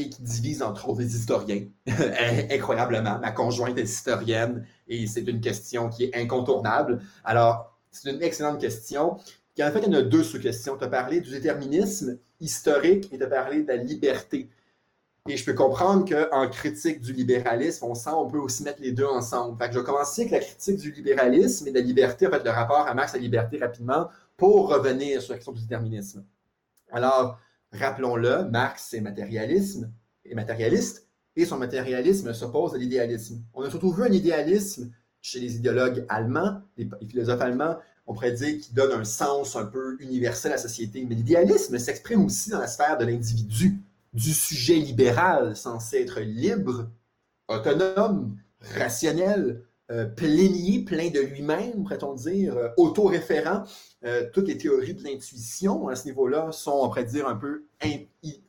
[0.00, 1.64] et qui divise entre autres les historiens.
[2.50, 7.00] Incroyablement, ma conjointe est historienne et c'est une question qui est incontournable.
[7.24, 9.12] Alors, c'est une excellente question.
[9.12, 10.76] en fait, il y en a deux sous-questions.
[10.76, 14.48] Tu as parlé du déterminisme historique et tu as parlé de la liberté.
[15.28, 18.92] Et je peux comprendre qu'en critique du libéralisme, on sent on peut aussi mettre les
[18.92, 19.58] deux ensemble.
[19.58, 22.30] Fait que je vais commencer avec la critique du libéralisme et de la liberté, en
[22.30, 25.60] fait, le rapport à Marx et la liberté rapidement, pour revenir sur la question du
[25.60, 26.24] déterminisme.
[26.90, 27.38] Alors,
[27.72, 29.86] Rappelons-le, Marx est matérialiste,
[31.36, 33.42] et son matérialisme s'oppose à l'idéalisme.
[33.54, 34.90] On a surtout vu un idéalisme
[35.22, 39.66] chez les idéologues allemands, les, philosophes allemands, on pourrait dire qui donne un sens un
[39.66, 41.04] peu universel à la société.
[41.08, 43.78] Mais l'idéalisme s'exprime aussi dans la sphère de l'individu,
[44.12, 46.90] du sujet libéral censé être libre,
[47.46, 53.64] autonome, rationnel, euh, plénier, plein de lui-même, pourrait-on dire, euh, autoréférent.
[54.04, 57.64] Euh, toutes les théories de l'intuition à ce niveau-là sont, on pourrait dire, un peu,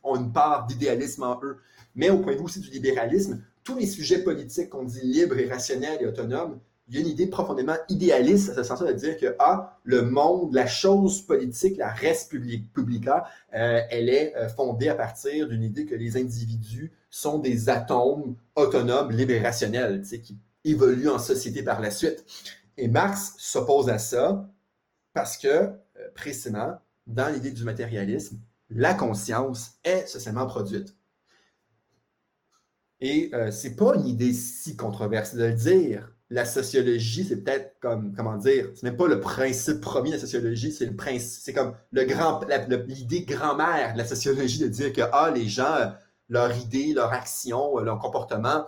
[0.04, 1.56] ont une part d'idéalisme en eux.
[1.96, 5.36] Mais au point de vue aussi du libéralisme, tous les sujets politiques qu'on dit libres
[5.36, 8.92] et rationnels et autonomes, il y a une idée profondément idéaliste à ce sens de
[8.92, 12.28] dire que ah, le monde, la chose politique, la res
[12.72, 19.10] publica, elle est fondée à partir d'une idée que les individus sont des atomes autonomes,
[19.10, 22.24] libres et rationnels, qui évolue en société par la suite.
[22.76, 24.48] Et Marx s'oppose à ça
[25.12, 25.72] parce que, euh,
[26.14, 28.38] précisément, dans l'idée du matérialisme,
[28.70, 30.96] la conscience est socialement produite.
[33.00, 36.12] Et euh, c'est pas une idée si controversée de le dire.
[36.30, 40.20] La sociologie, c'est peut-être comme, comment dire, c'est même pas le principe premier de la
[40.20, 42.40] sociologie, c'est le principe, c'est comme le grand,
[42.86, 45.92] l'idée grand-mère de la sociologie de dire que, ah, les gens,
[46.30, 48.64] leur idée, leur action, leur comportement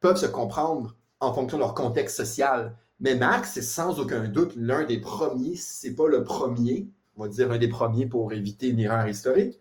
[0.00, 2.76] peuvent se comprendre en fonction de leur contexte social.
[3.00, 6.88] Mais Marx c'est sans aucun doute l'un des premiers, si ce n'est pas le premier,
[7.16, 9.58] on va dire un des premiers pour éviter une erreur historique,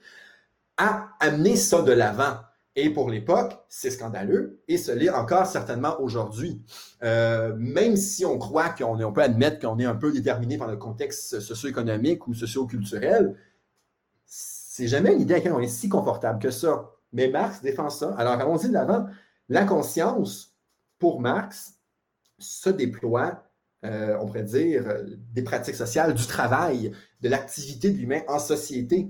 [0.77, 2.37] à amener ça de l'avant.
[2.79, 6.61] Et pour l'époque, c'est scandaleux et ce l'est encore certainement aujourd'hui.
[7.01, 10.67] Euh, même si on croit qu'on on peut admettre qu'on est un peu déterminé par
[10.67, 13.35] le contexte socio-économique ou socio-culturel,
[14.27, 16.91] c'est jamais une idée à laquelle on est si confortable que ça.
[17.13, 18.13] Mais Marx défend ça.
[18.15, 19.07] Alors, allons-y de l'avant.
[19.49, 20.55] La conscience,
[20.99, 21.75] pour Marx,
[22.39, 23.43] se déploie,
[23.85, 24.85] euh, on pourrait dire,
[25.33, 26.91] des pratiques sociales, du travail,
[27.21, 29.09] de l'activité de l'humain en société,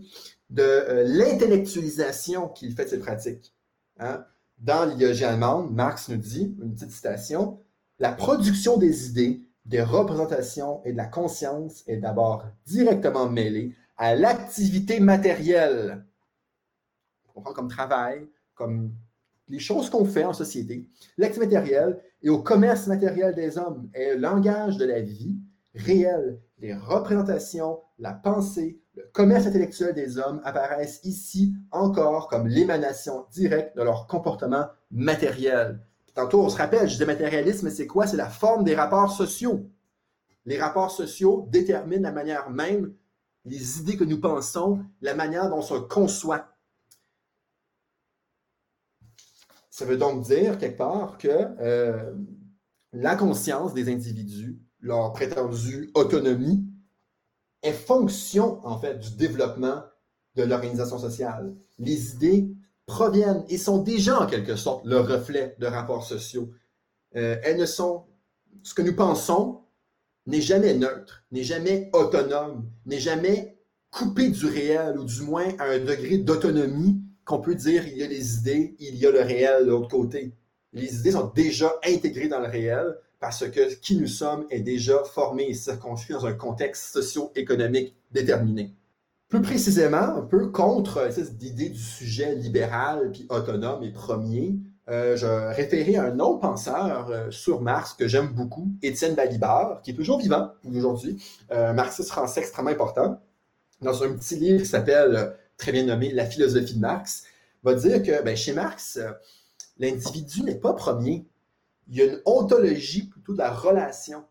[0.49, 3.53] de euh, l'intellectualisation qu'il fait de ces pratiques.
[3.99, 4.25] Hein.
[4.57, 7.59] Dans l'idéologie allemande, Marx nous dit, une petite citation,
[7.99, 14.15] la production des idées, des représentations et de la conscience est d'abord directement mêlée à
[14.15, 16.05] l'activité matérielle.
[17.33, 18.93] comprendre comme travail, comme
[19.49, 20.87] les choses qu'on fait en société,
[21.17, 25.37] l'acte matériel et au commerce matériel des hommes est le langage de la vie
[25.75, 26.39] réelle.
[26.59, 33.77] Les représentations, la pensée, le commerce intellectuel des hommes apparaissent ici encore comme l'émanation directe
[33.77, 35.79] de leur comportement matériel.
[36.15, 38.07] Tantôt, on se rappelle, je disais matérialisme, c'est quoi?
[38.07, 39.69] C'est la forme des rapports sociaux.
[40.45, 42.93] Les rapports sociaux déterminent la manière même,
[43.45, 46.47] les idées que nous pensons, la manière dont on se conçoit.
[49.77, 52.11] Ça veut donc dire, quelque part, que euh,
[52.93, 56.65] la conscience des individus, leur prétendue autonomie,
[57.61, 59.83] est fonction, en fait, du développement
[60.33, 61.55] de l'organisation sociale.
[61.77, 62.49] Les idées
[62.87, 66.49] proviennent et sont déjà, en quelque sorte, le reflet de rapports sociaux.
[67.15, 68.07] Euh, elles ne sont...
[68.63, 69.61] Ce que nous pensons
[70.25, 73.59] n'est jamais neutre, n'est jamais autonome, n'est jamais
[73.91, 78.03] coupé du réel, ou du moins à un degré d'autonomie qu'on peut dire il y
[78.03, 80.33] a les idées, il y a le réel de l'autre côté.
[80.71, 85.03] Les idées sont déjà intégrées dans le réel parce que qui nous sommes est déjà
[85.03, 88.73] formé et circonscrit dans un contexte socio-économique déterminé.
[89.27, 91.09] Plus précisément, un peu contre
[91.41, 94.55] l'idée du sujet libéral puis autonome et premier,
[94.89, 99.81] euh, je référais à un autre penseur euh, sur Marx que j'aime beaucoup, Étienne Balibar,
[99.81, 101.21] qui est toujours vivant aujourd'hui,
[101.51, 103.19] euh, marxiste français extrêmement important,
[103.81, 107.25] dans un petit livre qui s'appelle très bien nommé La philosophie de Marx,
[107.63, 109.11] va dire que ben, chez Marx, euh,
[109.77, 111.25] l'individu n'est pas premier.
[111.87, 114.23] Il y a une ontologie plutôt de la relation.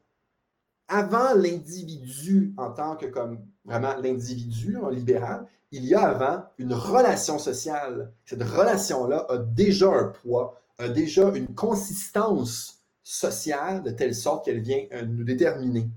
[0.89, 6.73] Avant l'individu en tant que comme vraiment l'individu en libéral, il y a avant une
[6.73, 8.13] relation sociale.
[8.25, 14.61] Cette relation-là a déjà un poids, a déjà une consistance sociale de telle sorte qu'elle
[14.61, 15.89] vient euh, nous déterminer.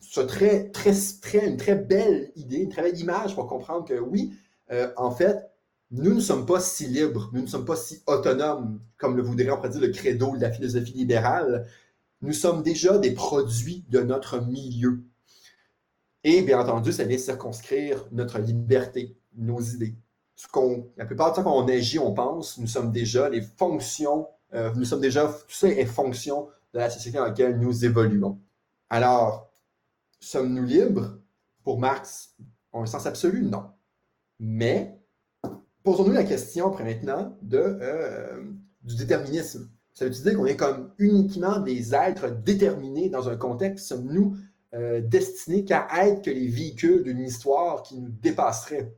[0.00, 0.70] C'est très,
[1.46, 4.34] une très belle idée, une très belle image pour comprendre que oui,
[4.70, 5.50] euh, en fait,
[5.90, 9.50] nous ne sommes pas si libres, nous ne sommes pas si autonomes, comme le voudrait,
[9.50, 11.66] on pourrait dire, le credo de la philosophie libérale.
[12.22, 15.04] Nous sommes déjà des produits de notre milieu.
[16.24, 19.94] Et bien entendu, ça vient circonscrire notre liberté, nos idées.
[20.36, 20.48] Ce
[20.96, 24.72] la plupart du temps, quand on agit, on pense, nous sommes déjà les fonctions, euh,
[24.74, 28.40] nous sommes déjà, tout ça est fonction de la société dans laquelle nous évoluons.
[28.90, 29.50] Alors,
[30.18, 31.18] sommes-nous libres?
[31.62, 32.34] Pour Marx,
[32.72, 33.70] en un sens absolu, non.
[34.40, 34.98] Mais
[35.82, 38.42] posons-nous la question maintenant de, euh,
[38.82, 39.70] du déterminisme.
[39.92, 44.36] Ça veut dire qu'on est comme uniquement des êtres déterminés dans un contexte, sommes-nous
[44.74, 48.92] euh, destinés qu'à être que les véhicules d'une histoire qui nous dépasserait?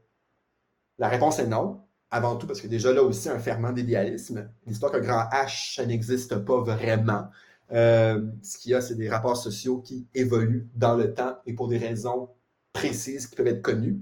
[0.99, 4.49] La réponse est non, avant tout parce que déjà là aussi un ferment d'idéalisme.
[4.67, 7.27] L'histoire qu'un grand H, ça n'existe pas vraiment.
[7.73, 11.53] Euh, ce qu'il y a, c'est des rapports sociaux qui évoluent dans le temps et
[11.53, 12.31] pour des raisons
[12.73, 14.01] précises qui peuvent être connues.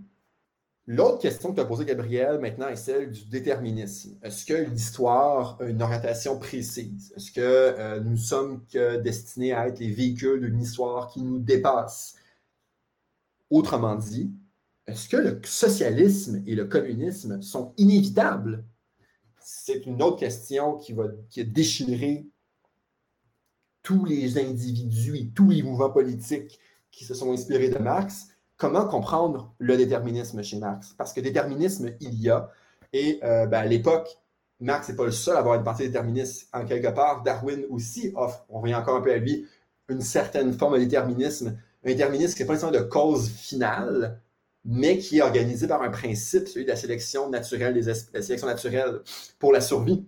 [0.86, 4.18] L'autre question que tu as posée, Gabriel, maintenant, est celle du déterminisme.
[4.22, 7.14] Est-ce que l'histoire a une orientation précise?
[7.16, 11.38] Est-ce que euh, nous sommes que destinés à être les véhicules d'une histoire qui nous
[11.38, 12.16] dépasse?
[13.48, 14.30] Autrement dit,
[14.86, 18.62] est-ce que le socialisme et le communisme sont inévitables?
[19.40, 22.26] C'est une autre question qui va qui a déchiré
[23.82, 26.58] tous les individus et tous les mouvements politiques
[26.90, 28.33] qui se sont inspirés de Marx
[28.64, 30.94] comment comprendre le déterminisme chez Marx?
[30.96, 32.48] Parce que déterminisme, il y a.
[32.94, 34.08] Et euh, ben, à l'époque,
[34.58, 36.48] Marx n'est pas le seul à avoir une pensée déterministe.
[36.54, 39.46] En quelque part, Darwin aussi offre, on revient encore un peu à lui,
[39.90, 41.58] une certaine forme de déterminisme.
[41.84, 44.18] Un déterminisme qui n'est pas nécessairement de cause finale,
[44.64, 48.46] mais qui est organisé par un principe, celui de la sélection naturelle, des la sélection
[48.46, 49.00] naturelle
[49.38, 50.06] pour la survie.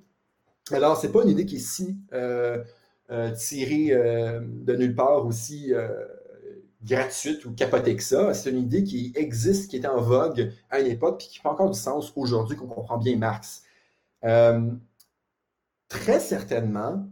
[0.72, 2.64] Alors, ce n'est pas une idée qui est si euh,
[3.10, 5.74] euh, tirée de nulle part, aussi
[6.86, 8.32] gratuite ou capotée que ça.
[8.32, 11.48] C'est une idée qui existe, qui était en vogue à une époque, puis qui fait
[11.48, 13.62] encore du sens aujourd'hui qu'on comprend bien Marx.
[14.24, 14.70] Euh,
[15.88, 17.06] très certainement,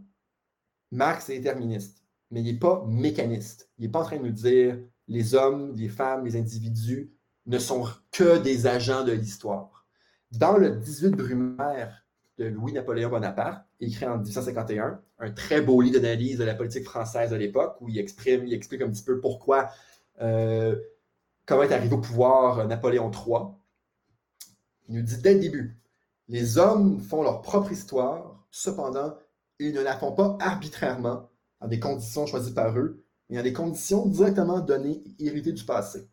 [0.91, 3.69] Marx est déterministe, mais il n'est pas mécaniste.
[3.77, 7.11] Il n'est pas en train de nous dire les hommes, les femmes, les individus
[7.45, 9.85] ne sont que des agents de l'histoire.
[10.31, 12.05] Dans le 18 Brumaire
[12.37, 17.31] de Louis-Napoléon Bonaparte, écrit en 1851, un très beau livre d'analyse de la politique française
[17.31, 19.69] de l'époque, où il exprime, il explique un petit peu pourquoi,
[20.21, 20.75] euh,
[21.45, 23.53] comment est arrivé au pouvoir Napoléon III.
[24.87, 25.79] Il nous dit dès le début,
[26.27, 29.15] les hommes font leur propre histoire, cependant,
[29.59, 31.29] ils ne la font pas arbitrairement,
[31.61, 35.63] dans des conditions choisies par eux, mais dans des conditions directement données et héritées du
[35.63, 36.07] passé.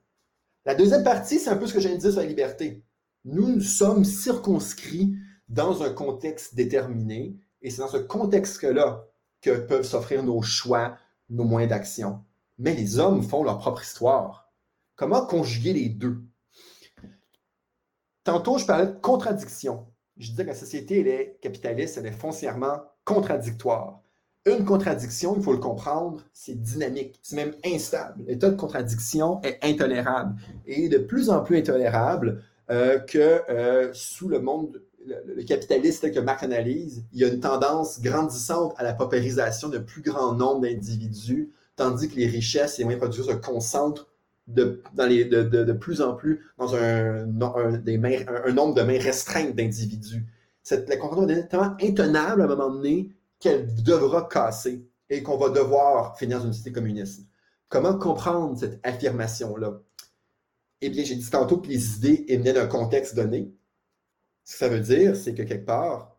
[0.64, 2.84] La deuxième partie, c'est un peu ce que j'ai dit sur la liberté.
[3.24, 5.14] Nous, nous sommes circonscrits
[5.48, 7.36] dans un contexte déterminé.
[7.62, 9.06] Et c'est dans ce contexte-là
[9.40, 10.96] que peuvent s'offrir nos choix,
[11.30, 12.24] nos moyens d'action.
[12.58, 14.52] Mais les hommes font leur propre histoire.
[14.96, 16.22] Comment conjuguer les deux?
[18.24, 19.86] Tantôt, je parlais de contradiction.
[20.16, 24.00] je disais que la société elle est capitaliste, elle est foncièrement contradictoire.
[24.44, 28.24] Une contradiction, il faut le comprendre, c'est dynamique, c'est même instable.
[28.26, 30.34] L'état de contradiction est intolérable
[30.66, 36.20] et de plus en plus intolérable euh, que euh, sous le monde, le, capitaliste que
[36.20, 40.62] Marc analyse, il y a une tendance grandissante à la paupérisation de plus grand nombre
[40.62, 44.08] d'individus, tandis que les richesses et les moyens de production se concentrent
[44.48, 44.82] de,
[45.80, 50.24] plus en plus dans un, nombre de mains restreintes d'individus.
[50.70, 55.48] La contradiction est tellement intenable à un moment donné qu'elle devra casser et qu'on va
[55.50, 57.26] devoir finir dans une société communiste.
[57.68, 59.80] Comment comprendre cette affirmation-là?
[60.80, 63.52] Eh bien, j'ai dit tantôt que les idées émenaient d'un contexte donné.
[64.44, 66.16] Ce que ça veut dire, c'est que quelque part,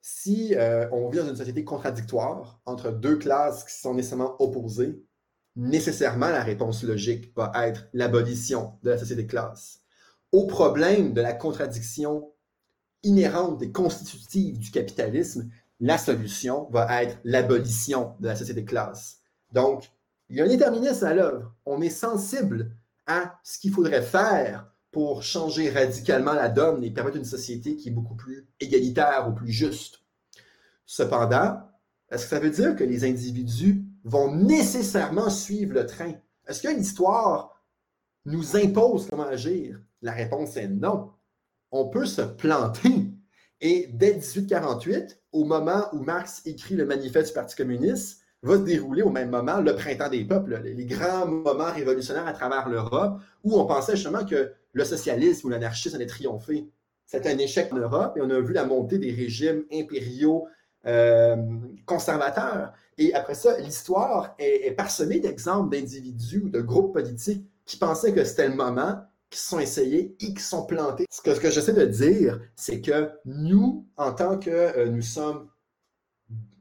[0.00, 5.02] si euh, on vit dans une société contradictoire entre deux classes qui sont nécessairement opposées,
[5.56, 9.80] nécessairement la réponse logique va être l'abolition de la société de classe.
[10.32, 12.32] Au problème de la contradiction
[13.02, 15.50] inhérente et constitutive du capitalisme,
[15.80, 19.20] la solution va être l'abolition de la société de classe.
[19.52, 19.90] Donc,
[20.28, 21.54] il y a un déterminisme à l'œuvre.
[21.66, 22.70] On est sensible
[23.06, 27.88] à ce qu'il faudrait faire pour changer radicalement la donne et permettre une société qui
[27.88, 30.00] est beaucoup plus égalitaire ou plus juste.
[30.84, 31.60] Cependant,
[32.10, 36.14] est-ce que ça veut dire que les individus vont nécessairement suivre le train?
[36.46, 37.64] Est-ce que l'histoire
[38.24, 39.80] nous impose comment agir?
[40.02, 41.12] La réponse est non.
[41.70, 43.12] On peut se planter.
[43.60, 48.62] Et dès 1848, au moment où Marx écrit le manifeste du Parti communiste, va se
[48.62, 53.20] dérouler au même moment le printemps des peuples, les grands moments révolutionnaires à travers l'Europe,
[53.44, 56.68] où on pensait justement que le socialisme ou l'anarchisme allait triompher.
[57.06, 60.46] C'était un échec en Europe et on a vu la montée des régimes impériaux
[60.86, 61.36] euh,
[61.84, 62.72] conservateurs.
[62.96, 68.24] Et après ça, l'histoire est, parsemée d'exemples d'individus ou de groupes politiques qui pensaient que
[68.24, 71.06] c'était le moment, qui se sont essayés et qui sont plantés.
[71.10, 75.02] Ce que, ce que j'essaie de dire, c'est que nous, en tant que euh, nous
[75.02, 75.48] sommes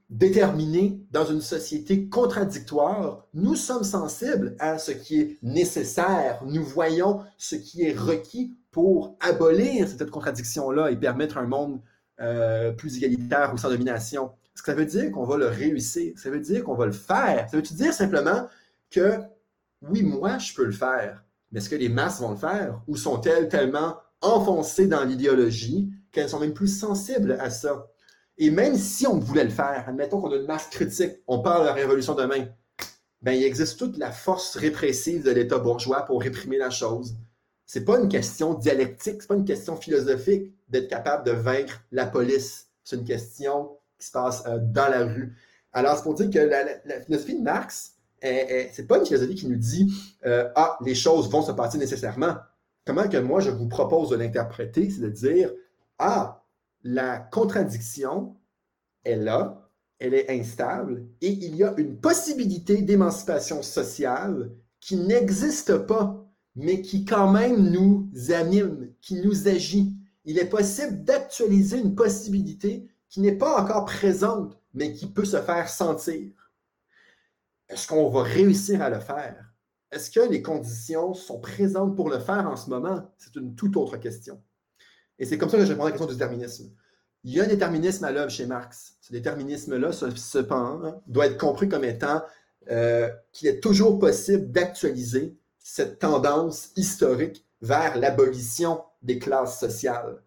[0.09, 6.41] déterminés dans une société contradictoire, nous sommes sensibles à ce qui est nécessaire.
[6.45, 11.79] Nous voyons ce qui est requis pour abolir cette contradiction-là et permettre un monde
[12.21, 14.31] euh, plus égalitaire ou sans domination.
[14.55, 16.13] Est-ce que ça veut dire qu'on va le réussir?
[16.17, 17.47] Ça veut dire qu'on va le faire?
[17.49, 18.47] Ça veut dire simplement
[18.89, 19.19] que,
[19.83, 22.81] oui, moi, je peux le faire, mais est-ce que les masses vont le faire?
[22.87, 27.87] Ou sont-elles tellement enfoncées dans l'idéologie qu'elles sont même plus sensibles à ça?
[28.41, 31.63] Et même si on voulait le faire, admettons qu'on a une masse critique, on parle
[31.63, 32.47] de la révolution demain,
[33.21, 37.15] ben, il existe toute la force répressive de l'État bourgeois pour réprimer la chose.
[37.65, 42.05] C'est pas une question dialectique, c'est pas une question philosophique d'être capable de vaincre la
[42.05, 42.69] police.
[42.85, 45.35] C'est une question qui se passe euh, dans la rue.
[45.73, 49.57] Alors, c'est pour dire que la, philosophie de Marx, c'est pas une philosophie qui nous
[49.57, 49.91] dit
[50.25, 52.37] euh, Ah, les choses vont se passer nécessairement.
[52.85, 55.51] Comment que moi, je vous propose de l'interpréter, c'est de dire
[55.99, 56.38] Ah,
[56.83, 58.35] la contradiction
[59.03, 59.69] est là,
[59.99, 66.25] elle est instable, et il y a une possibilité d'émancipation sociale qui n'existe pas,
[66.55, 69.99] mais qui quand même nous anime, qui nous agit
[70.29, 75.41] il est possible d'actualiser une possibilité qui n'est pas encore présente, mais qui peut se
[75.41, 76.31] faire sentir.
[77.67, 79.51] Est-ce qu'on va réussir à le faire?
[79.91, 83.11] Est-ce que les conditions sont présentes pour le faire en ce moment?
[83.17, 84.39] C'est une toute autre question.
[85.19, 86.71] Et c'est comme ça que je réponds à la question du déterminisme.
[87.25, 88.95] Il y a un déterminisme à l'œuvre chez Marx.
[89.01, 92.23] Ce déterminisme-là, cependant, doit être compris comme étant
[92.71, 100.23] euh, qu'il est toujours possible d'actualiser cette tendance historique vers l'abolition des classes sociales.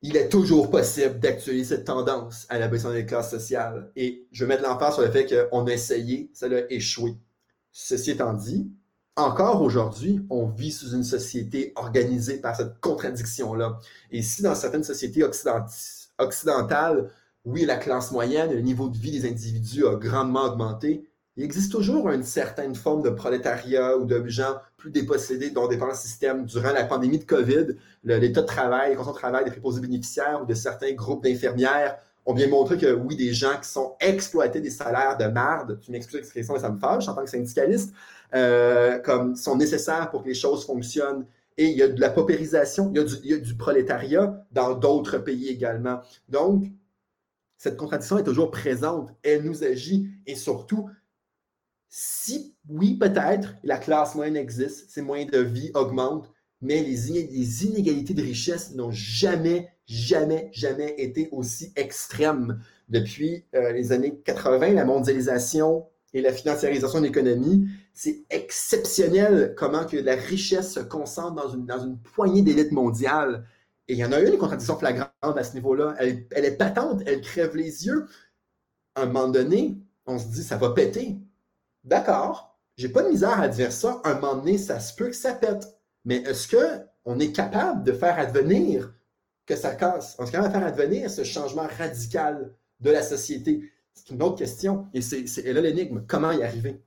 [0.00, 3.90] Il est toujours possible d'actualiser cette tendance à l'abolition des classes sociales.
[3.96, 7.16] Et je vais mettre l'emphase sur le fait qu'on a essayé, ça a échoué.
[7.72, 8.70] Ceci étant dit,
[9.16, 13.78] encore aujourd'hui, on vit sous une société organisée par cette contradiction-là.
[14.10, 15.24] Et si dans certaines sociétés
[16.18, 17.10] occidentales,
[17.44, 21.72] oui, la classe moyenne, le niveau de vie des individus a grandement augmenté, il existe
[21.72, 26.46] toujours une certaine forme de prolétariat ou de gens plus dépossédés dont dépend le système.
[26.46, 30.42] Durant la pandémie de COVID, l'état de travail, les conditions de travail des préposés bénéficiaires
[30.42, 34.60] ou de certains groupes d'infirmières ont bien montré que oui, des gens qui sont exploités
[34.60, 37.92] des salaires de merde, tu m'excuses l'expression mais ça me fâche en tant que syndicaliste,
[38.34, 41.26] euh, comme sont nécessaires pour que les choses fonctionnent.
[41.56, 43.54] Et il y a de la paupérisation, il y a du, il y a du
[43.54, 46.00] prolétariat dans d'autres pays également.
[46.28, 46.66] Donc,
[47.58, 50.90] cette contradiction est toujours présente, elle nous agit et surtout,
[51.88, 56.28] si, oui, peut-être, la classe moyenne existe, ses moyens de vie augmentent,
[56.60, 62.60] mais les, inégalités de richesse n'ont jamais, jamais, jamais été aussi extrêmes.
[62.88, 69.84] Depuis euh, les années 80, la mondialisation et la financiarisation de l'économie, c'est exceptionnel comment
[69.84, 73.46] que la richesse se concentre dans une, poignée d'élites mondiales.
[73.88, 75.96] Et il y en a une contradiction flagrante à ce niveau-là.
[75.98, 78.06] Elle, est patente, elle crève les yeux.
[78.94, 79.76] À un moment donné,
[80.06, 81.18] on se dit, ça va péter.
[81.82, 84.00] D'accord, j'ai pas de misère à dire ça.
[84.04, 85.66] À un moment donné, ça se peut que ça pète.
[86.04, 88.93] Mais est-ce qu'on est capable de faire advenir
[89.46, 90.16] que ça casse?
[90.18, 93.70] On est capable de faire advenir ce changement radical de la société?
[93.92, 94.86] C'est une autre question.
[94.92, 96.04] Et c'est là l'énigme.
[96.06, 96.80] Comment y arriver?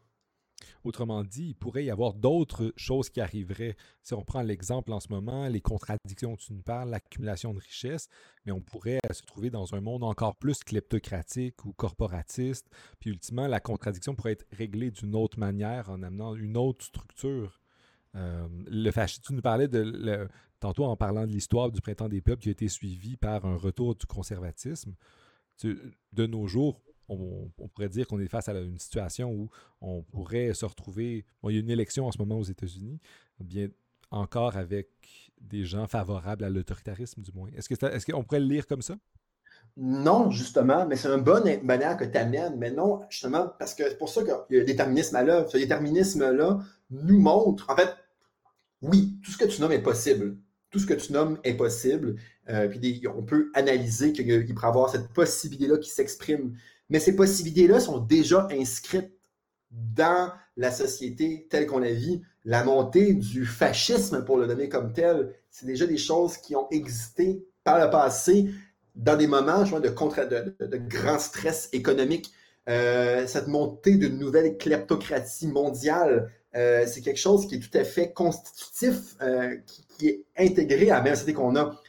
[0.84, 3.76] Autrement dit, il pourrait y avoir d'autres choses qui arriveraient.
[4.04, 7.60] Si on prend l'exemple en ce moment, les contradictions dont tu nous parles, l'accumulation de
[7.60, 8.08] richesses,
[8.46, 12.68] mais on pourrait se trouver dans un monde encore plus kleptocratique ou corporatiste.
[13.00, 17.60] Puis ultimement, la contradiction pourrait être réglée d'une autre manière en amenant une autre structure.
[18.16, 20.28] Euh, le fascisme, tu nous parlais de
[20.60, 23.56] tantôt en parlant de l'histoire du printemps des peuples qui a été suivi par un
[23.56, 24.94] retour du conservatisme.
[25.64, 29.50] de nos jours, on, pourrait dire qu'on est face à une situation où
[29.82, 31.26] on pourrait se retrouver.
[31.44, 33.00] il y a une élection en ce moment aux États-Unis,
[33.40, 33.70] bien
[34.12, 34.88] encore avec
[35.40, 37.50] des gens favorables à l'autoritarisme, du moins.
[37.56, 38.96] Est-ce qu'on pourrait le lire comme ça?
[39.76, 42.56] Non, justement, mais c'est une bonne manière que tu amènes.
[42.58, 45.50] Mais non, justement, parce que c'est pour ça qu'il y a le déterminisme à l'œuvre.
[45.50, 47.96] Ce déterminisme-là nous montre, en fait,
[48.82, 50.38] oui, tout ce que tu nommes est possible.
[50.70, 52.16] Tout ce que tu nommes est possible.
[52.50, 56.58] Euh, puis on peut analyser qu'il pourrait y avoir cette possibilité-là qui s'exprime.
[56.90, 59.12] Mais ces possibilités-là sont déjà inscrites
[59.72, 62.22] dans la société telle qu'on la vit.
[62.46, 66.68] La montée du fascisme, pour le nommer comme tel, c'est déjà des choses qui ont
[66.72, 68.50] existé par le passé
[68.96, 72.34] dans des moments de, de, de, grand stress économique.
[72.68, 77.84] Euh, cette montée d'une nouvelle kleptocratie mondiale, euh, c'est quelque chose qui est tout à
[77.84, 79.56] fait constitutif, euh,
[79.98, 81.80] qui, est intégré à la même société qu'on a.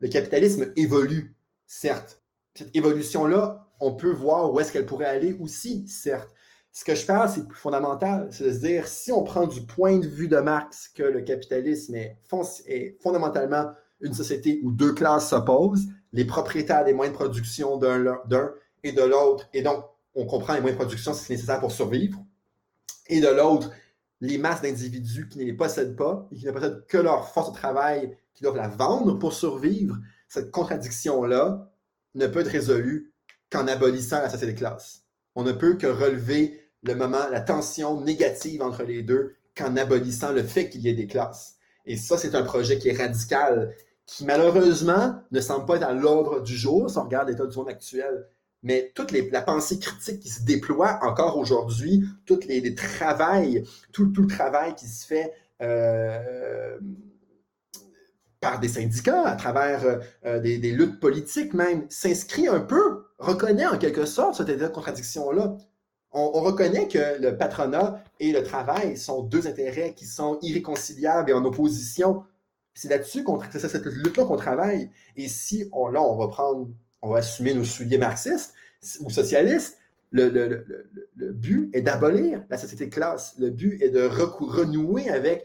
[0.00, 1.34] Le capitalisme évolue,
[1.66, 2.20] certes.
[2.54, 6.30] Cette évolution-là on peut voir où est-ce qu'elle pourrait aller aussi, certes.
[6.72, 9.62] Ce que je pense, c'est plus fondamental, c'est de se dire, si on prend du
[9.62, 12.18] point de vue de Marx que le capitalisme est,
[13.00, 13.70] fondamentalement
[14.00, 18.20] une société où deux classes s'opposent, les propriétaires des moyens de production d'un
[18.84, 19.84] et de l'autre, et donc
[20.18, 22.18] on comprend les moyens de production, c'est nécessaire pour survivre,
[23.06, 23.70] et de l'autre,
[24.20, 27.52] les masses d'individus qui ne les possèdent pas et qui ne possèdent que leur force
[27.52, 29.96] de travail, qui doivent la vendre pour survivre,
[30.28, 31.70] cette contradiction-là
[32.16, 33.12] ne peut être résolue
[33.48, 35.04] qu'en abolissant la société de classe.
[35.36, 40.32] On ne peut que relever le moment, la tension négative entre les deux qu'en abolissant
[40.32, 41.56] le fait qu'il y ait des classes.
[41.86, 43.72] Et ça, c'est un projet qui est radical,
[44.04, 47.56] qui malheureusement ne semble pas être à l'ordre du jour si on regarde l'état du
[47.56, 48.26] monde actuel.
[48.62, 52.74] Mais toute la pensée critique qui se déploie encore aujourd'hui, tout les, les
[53.92, 55.32] tout, le travail qui se fait
[55.62, 56.78] euh,
[58.40, 63.78] par des syndicats, à travers euh, des, luttes politiques même, s'inscrit un peu reconnaît en
[63.78, 65.56] quelque sorte cette contradiction-là.
[66.12, 71.34] On, reconnaît que le patronat et le travail sont deux intérêts qui sont irréconciliables et
[71.34, 72.24] en opposition.
[72.74, 74.90] C'est là-dessus qu'on cette lutte-là qu'on travaille.
[75.16, 76.68] Et si on, là, on va prendre,
[77.02, 78.54] on va assumer nos souliers marxistes
[79.00, 79.78] ou socialistes,
[80.10, 80.64] le, le,
[81.16, 83.34] le, but est d'abolir la société de classe.
[83.38, 85.44] Le but est de renouer avec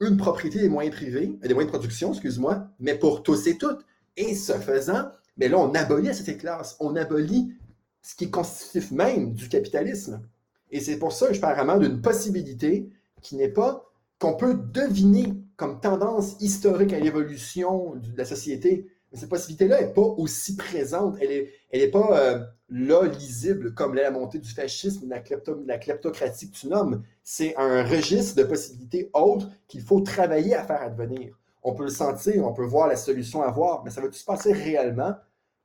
[0.00, 3.84] une propriété des moyens privés, des moyens de production, excuse-moi, mais pour tous et toutes.
[4.16, 7.54] Et ce faisant, mais là, on abolit cette classe, on abolit
[8.02, 10.22] ce qui est constitutif même du capitalisme.
[10.70, 12.88] Et c'est pour ça que je parle vraiment d'une possibilité
[13.22, 18.90] qui n'est pas qu'on peut deviner comme tendance historique à l'évolution de la société.
[19.14, 23.94] Mais cette possibilité-là n'est pas aussi présente, elle n'est elle pas euh, là lisible comme
[23.94, 25.22] la montée du fascisme, la,
[25.66, 27.02] la kleptocratie que tu nommes.
[27.22, 31.34] C'est un registre de possibilités autres qu'il faut travailler à faire advenir
[31.64, 34.24] on peut le sentir, on peut voir la solution à voir, mais ça va-tu se
[34.24, 35.14] passer réellement?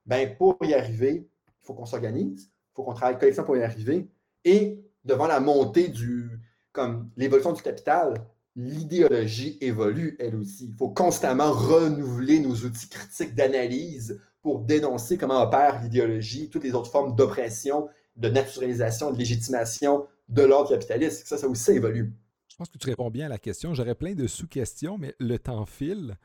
[0.05, 3.63] Ben, pour y arriver, il faut qu'on s'organise, il faut qu'on travaille collectivement pour y
[3.63, 4.07] arriver.
[4.45, 6.39] Et devant la montée du,
[6.71, 8.13] comme l'évolution du capital,
[8.59, 10.67] l'idéologie évolue elle aussi.
[10.67, 16.73] Il faut constamment renouveler nos outils critiques d'analyse pour dénoncer comment opère l'idéologie, toutes les
[16.73, 17.87] autres formes d'oppression,
[18.17, 21.25] de naturalisation, de légitimation de l'ordre capitaliste.
[21.25, 22.13] Ça, ça aussi évolue.
[22.49, 23.73] Je pense que tu réponds bien à la question.
[23.73, 26.17] J'aurais plein de sous-questions, mais le temps file.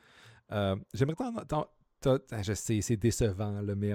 [0.53, 1.15] Euh, j'aimerais
[2.43, 3.93] je sais, c'est décevant, mais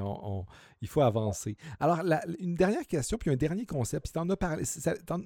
[0.82, 1.56] il faut avancer.
[1.80, 2.02] Alors,
[2.40, 4.18] une dernière question, puis un dernier concept.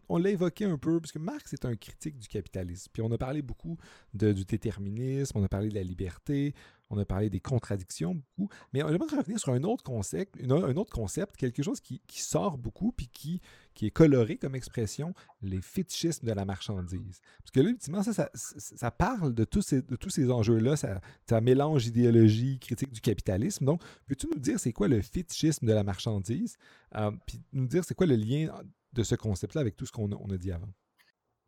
[0.09, 2.89] On l'a évoqué un peu, parce que Marx est un critique du capitalisme.
[2.93, 3.77] Puis on a parlé beaucoup
[4.13, 6.53] du déterminisme, on a parlé de la liberté,
[6.93, 10.75] on a parlé des contradictions beaucoup, mais on aimerait revenir sur un autre concept, un
[10.77, 13.41] autre concept, quelque chose qui, sort beaucoup puis qui,
[13.73, 17.21] qui est coloré comme expression, les fétichismes de la marchandise.
[17.39, 21.41] Parce que là, ultimement, ça, ça, parle de tous ces, de tous ces enjeux-là, ça,
[21.41, 23.65] mélange idéologie, critique du capitalisme.
[23.65, 26.57] Donc, peux-tu nous dire c'est quoi le fétichisme de la marchandise,
[26.95, 28.53] euh, puis nous dire c'est quoi le lien
[28.93, 30.69] de ce concept-là avec tout ce qu'on a, a dit avant?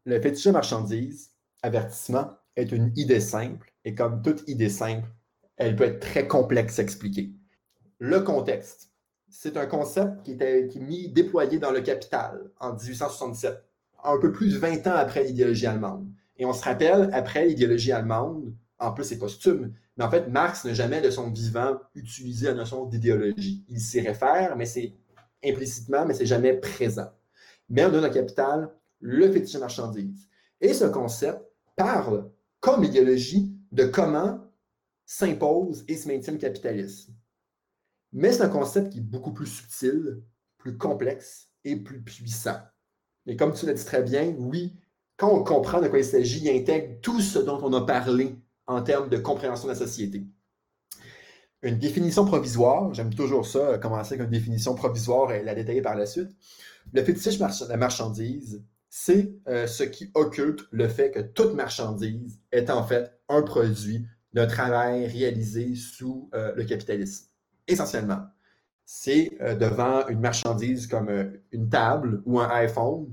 [0.06, 1.32] Le fétichisme marchandise,
[1.62, 5.08] avertissement, est une idée simple, et comme toute idée simple,
[5.58, 7.32] elle peut être très complexe à expliquer.
[8.00, 8.92] Le contexte.
[9.30, 13.64] C'est un concept qui, était, qui est mis, déployé dans le Capital en 1867,
[14.04, 16.08] un peu plus de 20 ans après l'idéologie allemande.
[16.38, 20.66] Et on se rappelle, après l'idéologie allemande, en plus c'est posthume, mais en fait, Marx
[20.66, 23.64] n'a jamais de son vivant utilisé la notion d'idéologie.
[23.70, 24.94] Il s'y réfère, mais c'est
[25.44, 27.10] implicitement, mais c'est jamais présent.
[27.70, 30.28] Mais on donne au capital le fétiche marchandise.
[30.60, 31.40] Et ce concept
[31.76, 32.30] parle,
[32.60, 34.40] comme idéologie, de comment
[35.06, 37.14] s'impose et se maintient le capitalisme.
[38.12, 40.24] Mais c'est un concept qui est beaucoup plus subtil,
[40.58, 42.60] plus complexe et plus puissant.
[43.28, 44.76] Et comme tu l'as dit très bien, oui,
[45.18, 48.36] quand on comprend de quoi il s'agit, il intègre tout ce dont on a parlé
[48.68, 50.26] en termes de compréhension de la société.
[51.62, 55.96] Une définition provisoire, j'aime toujours ça, commencer avec une définition provisoire et la détailler par
[55.96, 56.30] la suite.
[56.94, 62.40] Le fétiche de la marchandise, c'est euh, ce qui occulte le fait que toute marchandise
[62.52, 64.06] est en fait un produit
[64.36, 67.30] d'un travail réalisé sous euh, le capitalisme.
[67.68, 68.28] Essentiellement,
[68.86, 71.10] c'est euh, devant une marchandise comme
[71.52, 73.08] une table ou un iPhone,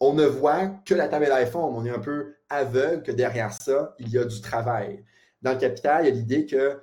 [0.00, 1.74] on ne voit que la table et l'iPhone.
[1.76, 5.04] On est un peu aveugle que derrière ça, il y a du travail.
[5.42, 6.80] Dans le capital, il y a l'idée que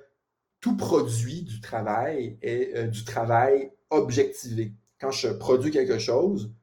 [0.60, 4.72] tout produit du travail est euh, du travail objectivé.
[5.00, 6.54] Quand je produis quelque chose,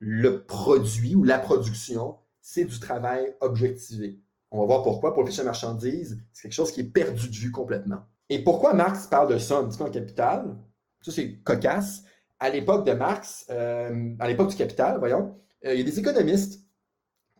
[0.00, 4.18] le produit ou la production, c'est du travail objectivé.
[4.50, 5.14] On va voir pourquoi.
[5.14, 8.02] Pour le fichier marchandise, c'est quelque chose qui est perdu de vue complètement.
[8.28, 10.56] Et pourquoi Marx parle de ça un petit peu en capital?
[11.02, 12.04] Ça, c'est cocasse.
[12.38, 15.36] À l'époque de Marx, euh, à l'époque du capital, voyons,
[15.66, 16.64] euh, il y a des économistes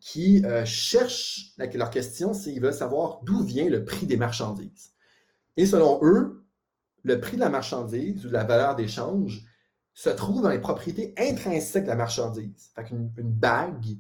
[0.01, 4.93] qui euh, cherchent, leur question, c'est ils veulent savoir d'où vient le prix des marchandises.
[5.57, 6.45] Et selon eux,
[7.03, 9.45] le prix de la marchandise ou la valeur d'échange
[9.95, 12.71] se trouve dans les propriétés intrinsèques de la marchandise.
[12.75, 13.99] Fait qu'une une bague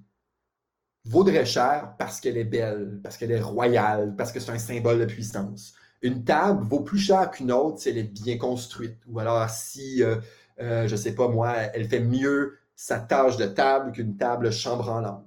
[1.05, 5.01] vaudrait cher parce qu'elle est belle, parce qu'elle est royale, parce que c'est un symbole
[5.01, 5.75] de puissance.
[6.03, 10.03] Une table vaut plus cher qu'une autre si elle est bien construite, ou alors si,
[10.03, 10.17] euh,
[10.59, 15.27] je ne sais pas moi, elle fait mieux sa tâche de table qu'une table chambranlante.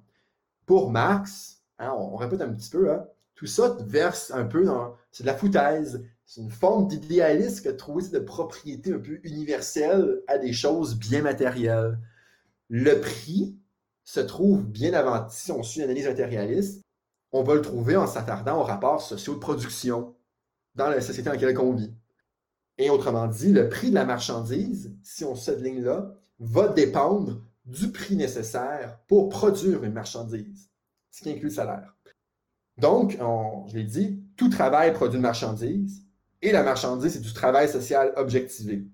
[0.66, 3.06] Pour Marx, hein, on, répète un petit peu, hein,
[3.36, 4.96] tout ça verse un peu dans.
[5.12, 6.04] C'est de la foutaise.
[6.26, 10.98] C'est une forme d'idéalisme que de trouver de propriété un peu universelle à des choses
[10.98, 12.00] bien matérielles.
[12.70, 13.56] Le prix
[14.04, 16.82] se trouve bien avant, si on suit l'analyse matérialiste,
[17.32, 20.16] on va le trouver en s'attardant aux rapports sociaux de production
[20.76, 21.94] dans la société dans laquelle on vit.
[22.78, 27.92] Et autrement dit, le prix de la marchandise, si on cette ligne-là, va dépendre du
[27.92, 30.70] prix nécessaire pour produire une marchandise,
[31.12, 31.96] ce qui inclut le salaire.
[32.78, 33.18] Donc,
[33.68, 36.06] je l'ai dit, tout travail produit une marchandise
[36.42, 38.86] et la marchandise, c'est du travail social objectivé.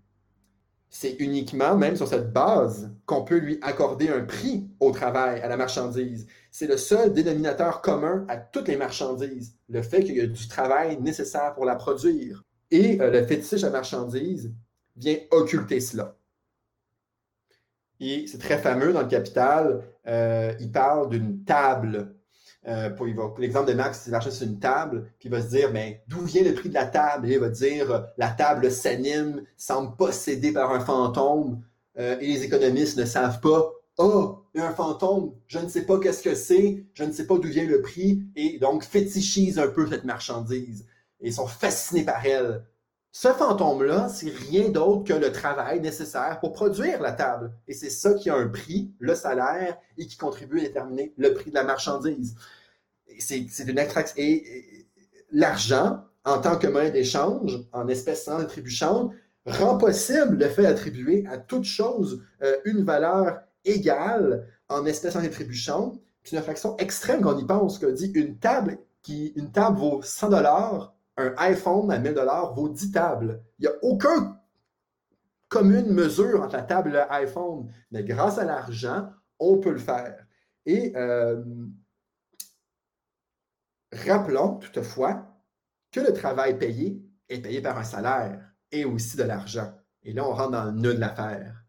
[0.90, 5.48] C'est uniquement, même sur cette base, qu'on peut lui accorder un prix au travail, à
[5.48, 6.26] la marchandise.
[6.50, 10.48] C'est le seul dénominateur commun à toutes les marchandises, le fait qu'il y a du
[10.48, 12.44] travail nécessaire pour la produire.
[12.72, 14.52] Et euh, le fétiche à marchandise
[14.96, 16.16] vient occulter cela.
[18.00, 19.84] Et c'est très fameux dans le Capital.
[20.08, 22.16] Euh, il parle d'une table.
[22.68, 22.90] Euh,
[23.38, 26.22] l'exemple de Max, il marche sur une table, puis il va se dire mais d'où
[26.22, 27.30] vient le prix de la table?
[27.30, 31.64] Et il va dire la table s'anime, semble possédée par un fantôme,
[31.98, 33.72] euh, et les économistes ne savent pas.
[33.98, 37.48] Oh, un fantôme, je ne sais pas qu'est-ce que c'est, je ne sais pas d'où
[37.48, 40.86] vient le prix, et donc fétichisent un peu cette marchandise.
[41.22, 42.64] Et ils sont fascinés par elle.
[43.12, 47.52] Ce fantôme-là, c'est rien d'autre que le travail nécessaire pour produire la table.
[47.68, 51.34] Et c'est ça qui a un prix, le salaire, et qui contribue à déterminer le
[51.34, 52.36] prix de la marchandise.
[53.18, 54.16] C'est une extraction.
[54.18, 54.88] Et,
[55.32, 59.12] l'argent, en tant que monnaie d'échange, en espèces sans attribution,
[59.46, 65.24] rend possible le fait d'attribuer à toute chose euh, une valeur égale en espèces sans
[65.24, 66.00] attribution.
[66.24, 69.80] C'est une fraction extrême quand on y pense, que dit une table qui une table
[69.80, 73.44] vaut 100 dollars un iPhone à 1000 dollars vaut 10 tables.
[73.60, 74.36] Il n'y a aucune
[75.50, 79.10] commune mesure entre la table et l'iPhone, mais grâce à l'argent,
[79.40, 80.26] on peut le faire.
[80.66, 81.44] Et euh,
[83.92, 85.26] rappelons toutefois
[85.92, 88.40] que le travail payé est payé par un salaire
[88.72, 89.74] et aussi de l'argent.
[90.04, 91.64] Et là, on rentre dans le nœud de l'affaire.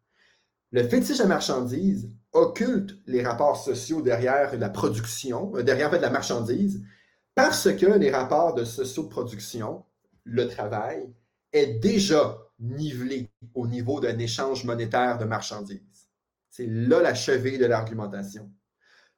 [0.73, 6.85] Le fétiche à marchandise occulte les rapports sociaux derrière la production, euh, derrière la marchandise,
[7.35, 9.85] parce que les rapports de socio-production,
[10.25, 11.13] le travail,
[11.53, 16.09] est déjà nivelé au niveau d'un échange monétaire de marchandises.
[16.49, 18.51] C'est là la cheville de l'argumentation.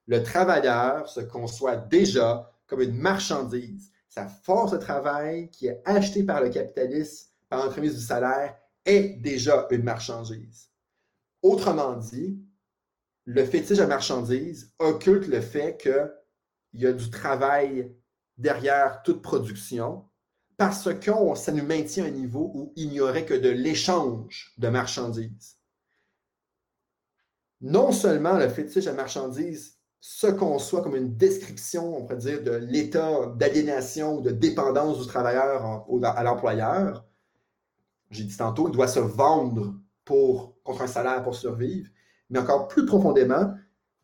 [0.06, 3.92] Le travailleur se conçoit déjà comme une marchandise.
[4.08, 9.20] Sa force de travail qui est achetée par le capitaliste par l'entremise du salaire est
[9.20, 10.70] déjà une marchandise.
[11.42, 12.38] Autrement dit,
[13.24, 16.10] le fétiche à marchandise occulte le fait qu'il
[16.74, 17.94] y a du travail
[18.42, 20.04] derrière toute production
[20.58, 24.52] parce que ça nous maintient à un niveau où il n'y aurait que de l'échange
[24.58, 25.56] de marchandises.
[27.60, 32.50] Non seulement le fétiche de marchandises se conçoit comme une description, on pourrait dire, de
[32.50, 37.06] l'état d'aliénation ou de dépendance du travailleur à l'employeur.
[38.10, 39.74] J'ai dit tantôt, il doit se vendre
[40.04, 41.88] pour, contre un salaire pour survivre.
[42.30, 43.54] Mais encore plus profondément,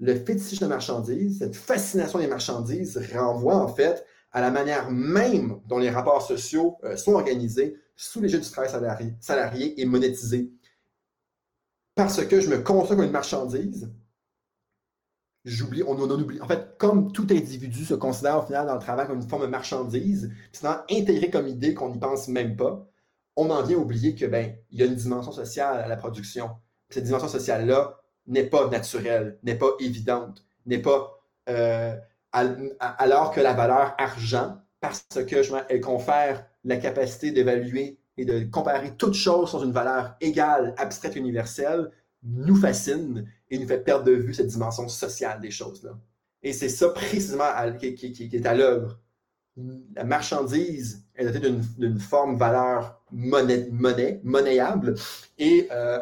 [0.01, 5.61] le fétiche de marchandises, cette fascination des marchandises renvoie en fait à la manière même
[5.67, 8.71] dont les rapports sociaux euh, sont organisés sous l'égide du travail
[9.21, 10.53] salarié, et monétisé.
[11.95, 13.91] Parce que je me conçois comme une marchandise,
[15.45, 16.41] j'oublie, on, en oublie.
[16.41, 19.43] En fait, comme tout individu se considère au final dans le travail comme une forme
[19.43, 22.89] de marchandise, c'est intégré comme idée qu'on n'y pense même pas,
[23.35, 26.51] on en vient oublier que ben, il y a une dimension sociale à la production.
[26.91, 31.97] Cette dimension sociale-là n'est pas naturelle, n'est pas évidente, n'est pas euh,
[32.33, 38.95] alors que la valeur argent, parce que elle confère la capacité d'évaluer et de comparer
[38.97, 41.91] toutes choses sur une valeur égale, abstraite, universelle,
[42.23, 45.99] nous fascine et nous fait perdre de vue cette dimension sociale des choses-là.
[46.43, 47.45] Et c'est ça précisément
[47.79, 48.99] qui, est à l'œuvre.
[49.95, 51.41] La marchandise est dotée
[51.79, 54.95] d'une forme valeur monnaie, monnaie monnayable.
[55.39, 55.99] Et euh,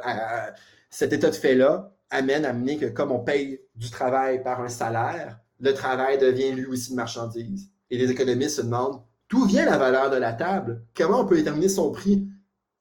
[0.90, 4.68] cet état de fait-là amène à amener que comme on paye du travail par un
[4.68, 7.70] salaire, le travail devient lui aussi une marchandise.
[7.90, 10.82] Et les économistes se demandent d'où vient la valeur de la table?
[10.94, 12.26] Comment on peut déterminer son prix?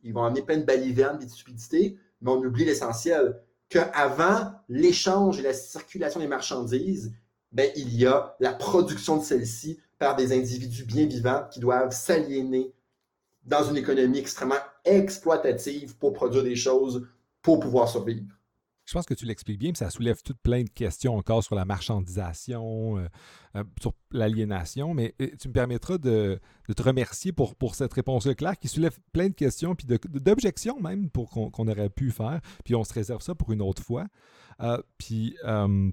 [0.04, 3.40] Ils vont amener plein de balivernes et de stupidités, mais on oublie l'essentiel,
[3.70, 7.14] qu'avant l'échange et la circulation des marchandises,
[7.52, 11.94] ben, il y a la production de celles-ci par des individus bien vivants qui doivent
[11.94, 12.74] s'aliéner
[13.46, 17.08] dans une économie extrêmement exploitative pour produire des choses
[17.42, 18.35] pour pouvoir survivre.
[18.86, 21.56] Je pense que tu l'expliques bien, puis ça soulève toutes plein de questions encore sur
[21.56, 23.08] la marchandisation, euh,
[23.56, 26.40] euh, sur l'aliénation, mais euh, tu me permettras de,
[26.76, 31.10] te remercier pour, pour cette réponse claire qui soulève plein de questions, puis d'objections même
[31.10, 34.08] pour qu'on aurait pu faire, puis on se réserve ça pour une autre fois.
[34.62, 35.36] Euh, puis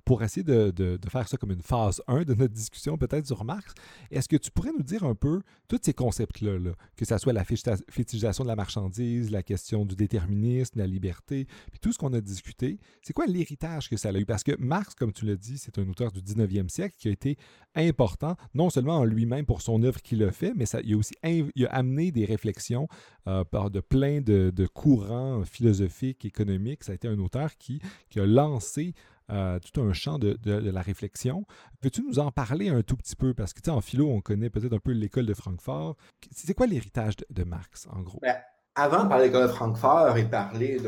[0.04, 3.74] pour essayer de, faire ça comme une phase 1 de notre discussion, peut-être sur Marx,
[4.10, 6.58] est-ce que tu pourrais nous dire un peu tous ces concepts-là,
[6.96, 11.80] que ce soit la fétichisation de la marchandise, la question du déterminisme, la liberté, puis
[11.80, 14.24] tout ce qu'on a discuté, c'est quoi l'héritage que ça a eu?
[14.24, 17.10] Parce que Marx, comme tu l'as dit, c'est un auteur du 19e siècle qui a
[17.10, 17.36] été
[17.74, 20.96] important, non seulement en lui-même pour son œuvre qu'il a fait, mais ça, il a
[20.96, 22.88] aussi il a amené des réflexions
[23.26, 26.84] euh, par de plein de, courants philosophiques, économiques.
[26.84, 27.80] Ça a été un auteur qui,
[28.10, 28.94] qui a lancé
[29.30, 31.46] euh, tout un champ de, la réflexion.
[31.82, 33.32] Veux-tu nous en parler un tout petit peu?
[33.34, 35.96] Parce que, tu sais, en philo, on connaît peut-être un peu l'école de Francfort.
[36.30, 38.18] C'est quoi l'héritage de, Marx, en gros?
[38.20, 38.36] Ben,
[38.74, 40.78] avant de parler de l'école de Francfort et parler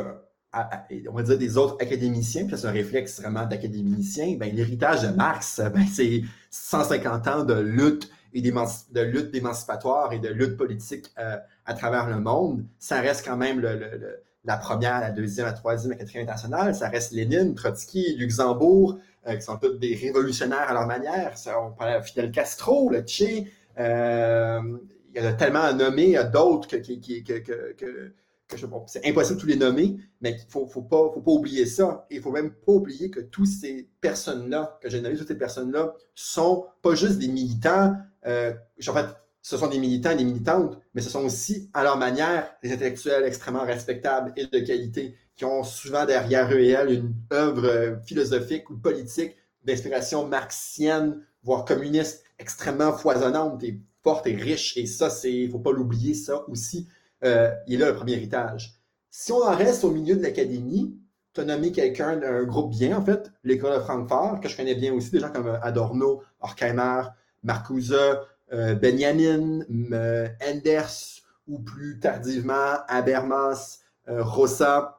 [1.09, 5.09] on va dire des autres académiciens, puis c'est un réflexe vraiment d'académicien, ben, l'héritage de
[5.09, 11.07] Marx, ben, c'est 150 ans de lutte et de lutte d'émancipatoire et de lutte politique
[11.19, 11.37] euh,
[11.67, 12.65] à travers le monde.
[12.79, 13.61] Ça reste quand même
[14.45, 16.75] la première, la deuxième, la troisième, la quatrième internationale.
[16.75, 18.99] Ça reste Lénine, Trotsky, Luxembourg,
[19.29, 21.35] euh, qui sont tous des révolutionnaires à leur manière.
[21.65, 23.45] On parle de Fidel Castro, le Che.
[23.79, 24.61] Euh,
[25.15, 28.13] il y en a tellement à nommer, d'autres que, que
[28.87, 32.07] c'est impossible de tous les nommer, mais il faut, faut, pas, oublier ça.
[32.11, 35.39] Et il faut même pas oublier que toutes ces personnes-là, que j'ai nommé, toutes ces
[35.39, 37.95] personnes-là, sont pas juste des militants.
[38.27, 38.53] Euh,
[38.89, 39.07] en fait,
[39.43, 42.73] ce sont des militants et des militantes, mais ce sont aussi, à leur manière, des
[42.73, 47.99] intellectuels extrêmement respectables et de qualité, qui ont souvent derrière eux et elles une œuvre
[48.07, 54.77] philosophique ou politique d'inspiration marxienne, voire communiste, extrêmement foisonnante et forte et riche.
[54.77, 56.89] Et ça, ne faut pas l'oublier, ça aussi
[57.25, 58.75] euh, il a le premier héritage.
[59.11, 60.99] Si on en reste au milieu de l'académie,
[61.33, 64.75] tu as nommé quelqu'un d'un groupe bien, en fait, l'école de Francfort, que je connais
[64.75, 67.03] bien aussi, des gens comme euh, Adorno, Horkheimer,
[67.43, 67.97] Marcuse,
[68.53, 69.61] euh, Benjamin,
[70.47, 74.99] Enders, ou plus tardivement, Habermas, Rossa,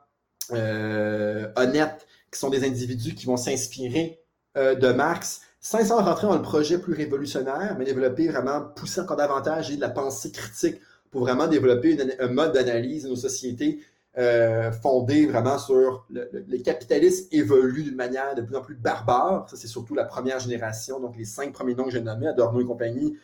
[0.51, 4.19] Honnête, qui sont des individus qui vont s'inspirer
[4.55, 9.71] de Marx sans rentrer dans le projet plus révolutionnaire, mais développer vraiment, pousser encore davantage
[9.71, 10.79] et de la pensée critique
[11.15, 13.79] pour vraiment développer un mode d'analyse de nos sociétés
[14.17, 19.49] euh, fondé vraiment sur le, le, capitalisme évolue d'une manière de plus en plus barbare.
[19.49, 22.59] Ça, c'est surtout la première génération, donc les cinq premiers noms que j'ai nommés, Adorno
[22.59, 23.17] et compagnie.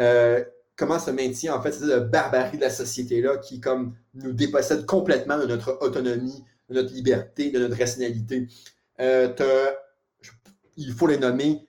[0.00, 0.42] Euh,
[0.74, 5.38] comment se maintient en fait cette barbarie de la société-là qui comme nous dépossède complètement
[5.38, 8.48] de notre autonomie, de notre liberté, de notre rationalité.
[8.98, 9.32] Euh,
[10.76, 11.64] il faut les nommer,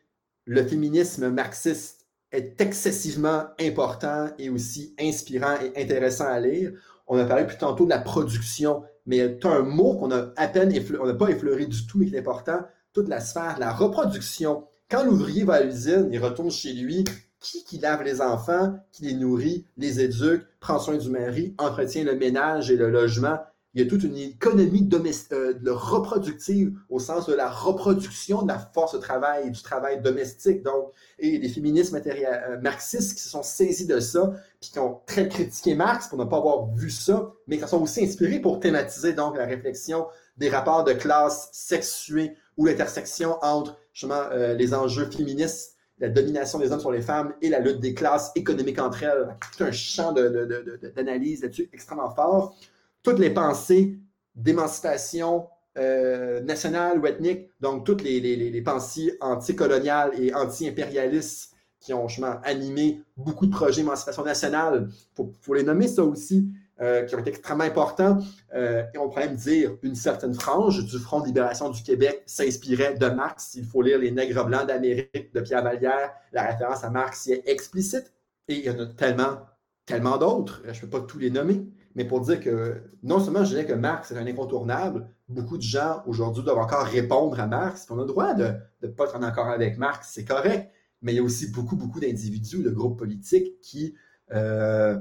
[0.45, 1.96] le féminisme marxiste
[2.37, 6.71] est excessivement important et aussi inspirant et intéressant à lire.
[7.07, 10.73] On a parlé plus tantôt de la production, mais un mot qu'on a à peine
[10.99, 12.59] on n'a pas effleuré du tout, mais qui est important,
[12.93, 14.65] toute la sphère, la reproduction.
[14.89, 17.03] Quand l'ouvrier va à l'usine, il retourne chez lui,
[17.39, 22.03] qui qui lave les enfants, qui les nourrit, les éduque, prend soin du mari, entretient
[22.03, 23.39] le ménage et le logement.
[23.77, 28.47] Il y a toute une économie euh, de reproductive au sens de la reproduction de
[28.47, 30.63] la force de travail et du travail domestique.
[30.63, 34.99] Donc, et les féministes euh, marxistes qui se sont saisis de ça, puis qui ont
[35.05, 38.59] très critiqué Marx pour ne pas avoir vu ça, mais qui sont aussi inspirés pour
[38.59, 44.73] thématiser donc la réflexion des rapports de classe sexués ou l'intersection entre justement euh, les
[44.73, 48.79] enjeux féministes la domination des hommes sur les femmes et la lutte des classes économiques
[48.79, 49.35] entre elles.
[49.55, 52.55] Tout un champ d'analyse là-dessus extrêmement fort.
[53.03, 53.97] Toutes les pensées
[54.35, 55.47] d'émancipation
[55.77, 62.07] euh, nationale ou ethnique, donc toutes les, pensées anticoloniales et anti-impérialistes qui ont
[62.43, 64.89] animé beaucoup de projets d'émancipation nationale.
[65.19, 66.49] Il faut, les nommer ça aussi.
[66.79, 68.19] Euh, qui ont été extrêmement importants.
[68.53, 72.21] Euh, et on pourrait même dire une certaine frange du Front de libération du Québec
[72.27, 73.55] s'inspirait de Marx.
[73.55, 76.11] Il faut lire Les Nègres blancs d'Amérique de Pierre Vallière.
[76.33, 78.13] La référence à Marx y est explicite.
[78.47, 79.39] Et il y en a tellement,
[79.87, 80.61] tellement d'autres.
[80.65, 81.65] Je ne peux pas tous les nommer.
[81.97, 85.63] Mais pour dire que non seulement je dirais que Marx est un incontournable, beaucoup de
[85.63, 87.87] gens aujourd'hui doivent encore répondre à Marx.
[87.89, 88.53] On a le droit de
[88.83, 90.71] ne pas être en accord avec Marx, c'est correct.
[91.01, 93.95] Mais il y a aussi beaucoup, beaucoup d'individus, de groupes politiques qui
[94.31, 94.95] euh,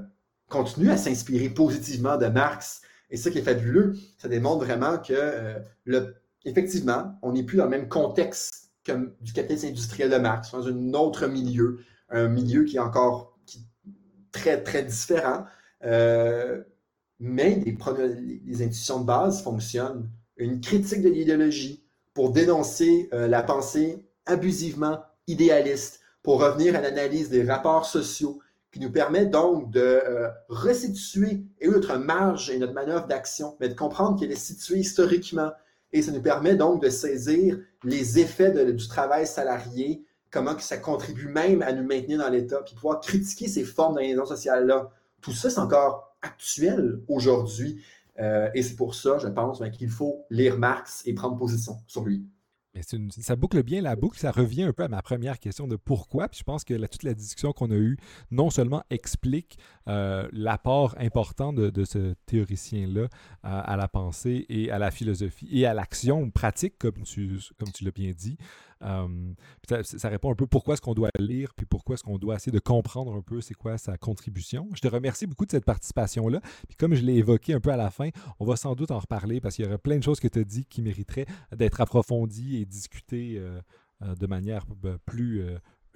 [0.48, 2.80] continue à s'inspirer positivement de Marx.
[3.10, 6.12] Et ça qui est fabuleux, ça démontre vraiment que, euh,
[6.46, 10.66] effectivement, on n'est plus dans le même contexte que du capitalisme industriel de Marx, dans
[10.66, 13.36] un autre milieu, un milieu qui est encore
[14.32, 15.44] très, très différent.
[15.84, 16.62] Euh,
[17.18, 17.76] mais les,
[18.44, 20.10] les, institutions de base fonctionnent.
[20.36, 21.82] Une critique de l'idéologie
[22.14, 28.40] pour dénoncer euh, la pensée abusivement idéaliste, pour revenir à l'analyse des rapports sociaux,
[28.72, 33.70] qui nous permet donc de euh, resituer et notre marge et notre manœuvre d'action, mais
[33.70, 35.50] de comprendre qu'elle est située historiquement.
[35.92, 40.76] Et ça nous permet donc de saisir les effets du travail salarié, comment que ça
[40.76, 44.90] contribue même à nous maintenir dans l'État, puis pouvoir critiquer ces formes d'organisation sociale-là.
[45.22, 47.82] Tout ça, c'est encore actuel aujourd'hui.
[48.18, 51.78] Euh, et c'est pour ça, je pense, ben, qu'il faut lire Marx et prendre position
[51.86, 52.26] sur lui
[52.82, 56.28] ça boucle bien la boucle, ça revient un peu à ma première question de pourquoi.
[56.28, 57.96] Puis je pense que toute la discussion qu'on a eue
[58.30, 59.58] non seulement explique
[59.88, 63.08] euh, l'apport important de, ce théoricien-là
[63.42, 67.84] à, la pensée et à la philosophie et à l'action pratique, comme tu, comme tu
[67.84, 68.36] l'as bien dit,
[68.80, 72.52] ça, répond un peu pourquoi est-ce qu'on doit lire, puis pourquoi est-ce qu'on doit essayer
[72.52, 74.68] de comprendre un peu c'est quoi sa contribution.
[74.74, 76.40] Je te remercie beaucoup de cette participation-là.
[76.68, 78.98] Puis comme je l'ai évoqué un peu à la fin, on va sans doute en
[78.98, 81.80] reparler parce qu'il y aurait plein de choses que tu as dit qui mériteraient d'être
[81.80, 83.60] approfondies et discutées euh,
[84.02, 84.98] euh, de manière ben,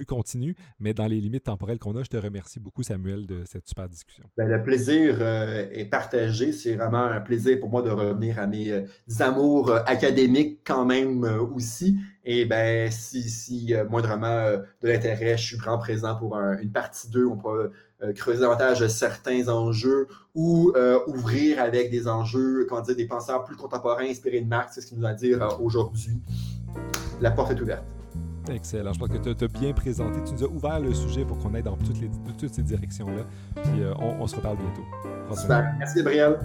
[0.00, 2.02] plus, continue, mais dans les limites temporelles qu'on a.
[2.02, 4.24] Je te remercie beaucoup, Samuel, de cette super discussion.
[4.36, 6.52] Ben, le plaisir euh, est partagé.
[6.52, 8.82] C'est vraiment un plaisir pour moi de revenir à mes euh,
[9.20, 11.24] amours euh, académiques quand même
[11.54, 11.98] aussi.
[12.24, 17.24] Et ben, si, si moindrement de l'intérêt, je suis vraiment présent pour une partie 2.
[17.24, 17.70] On peut
[18.14, 20.72] creuser davantage certains enjeux ou
[21.06, 24.86] ouvrir avec des enjeux, comment dire, des penseurs plus contemporains inspirés de Marx, c'est ce
[24.88, 26.20] qu'il nous a à dire aujourd'hui.
[27.22, 27.84] La porte est ouverte.
[28.50, 28.92] Excellent.
[28.92, 30.20] Je pense que tu as, bien présenté.
[30.24, 33.22] Tu nous as ouvert le sujet pour qu'on aille dans toutes, ces directions-là.
[33.62, 35.36] Puis euh, on, se reparle bientôt.
[35.36, 35.74] Super.
[35.78, 36.38] Merci, Gabriel.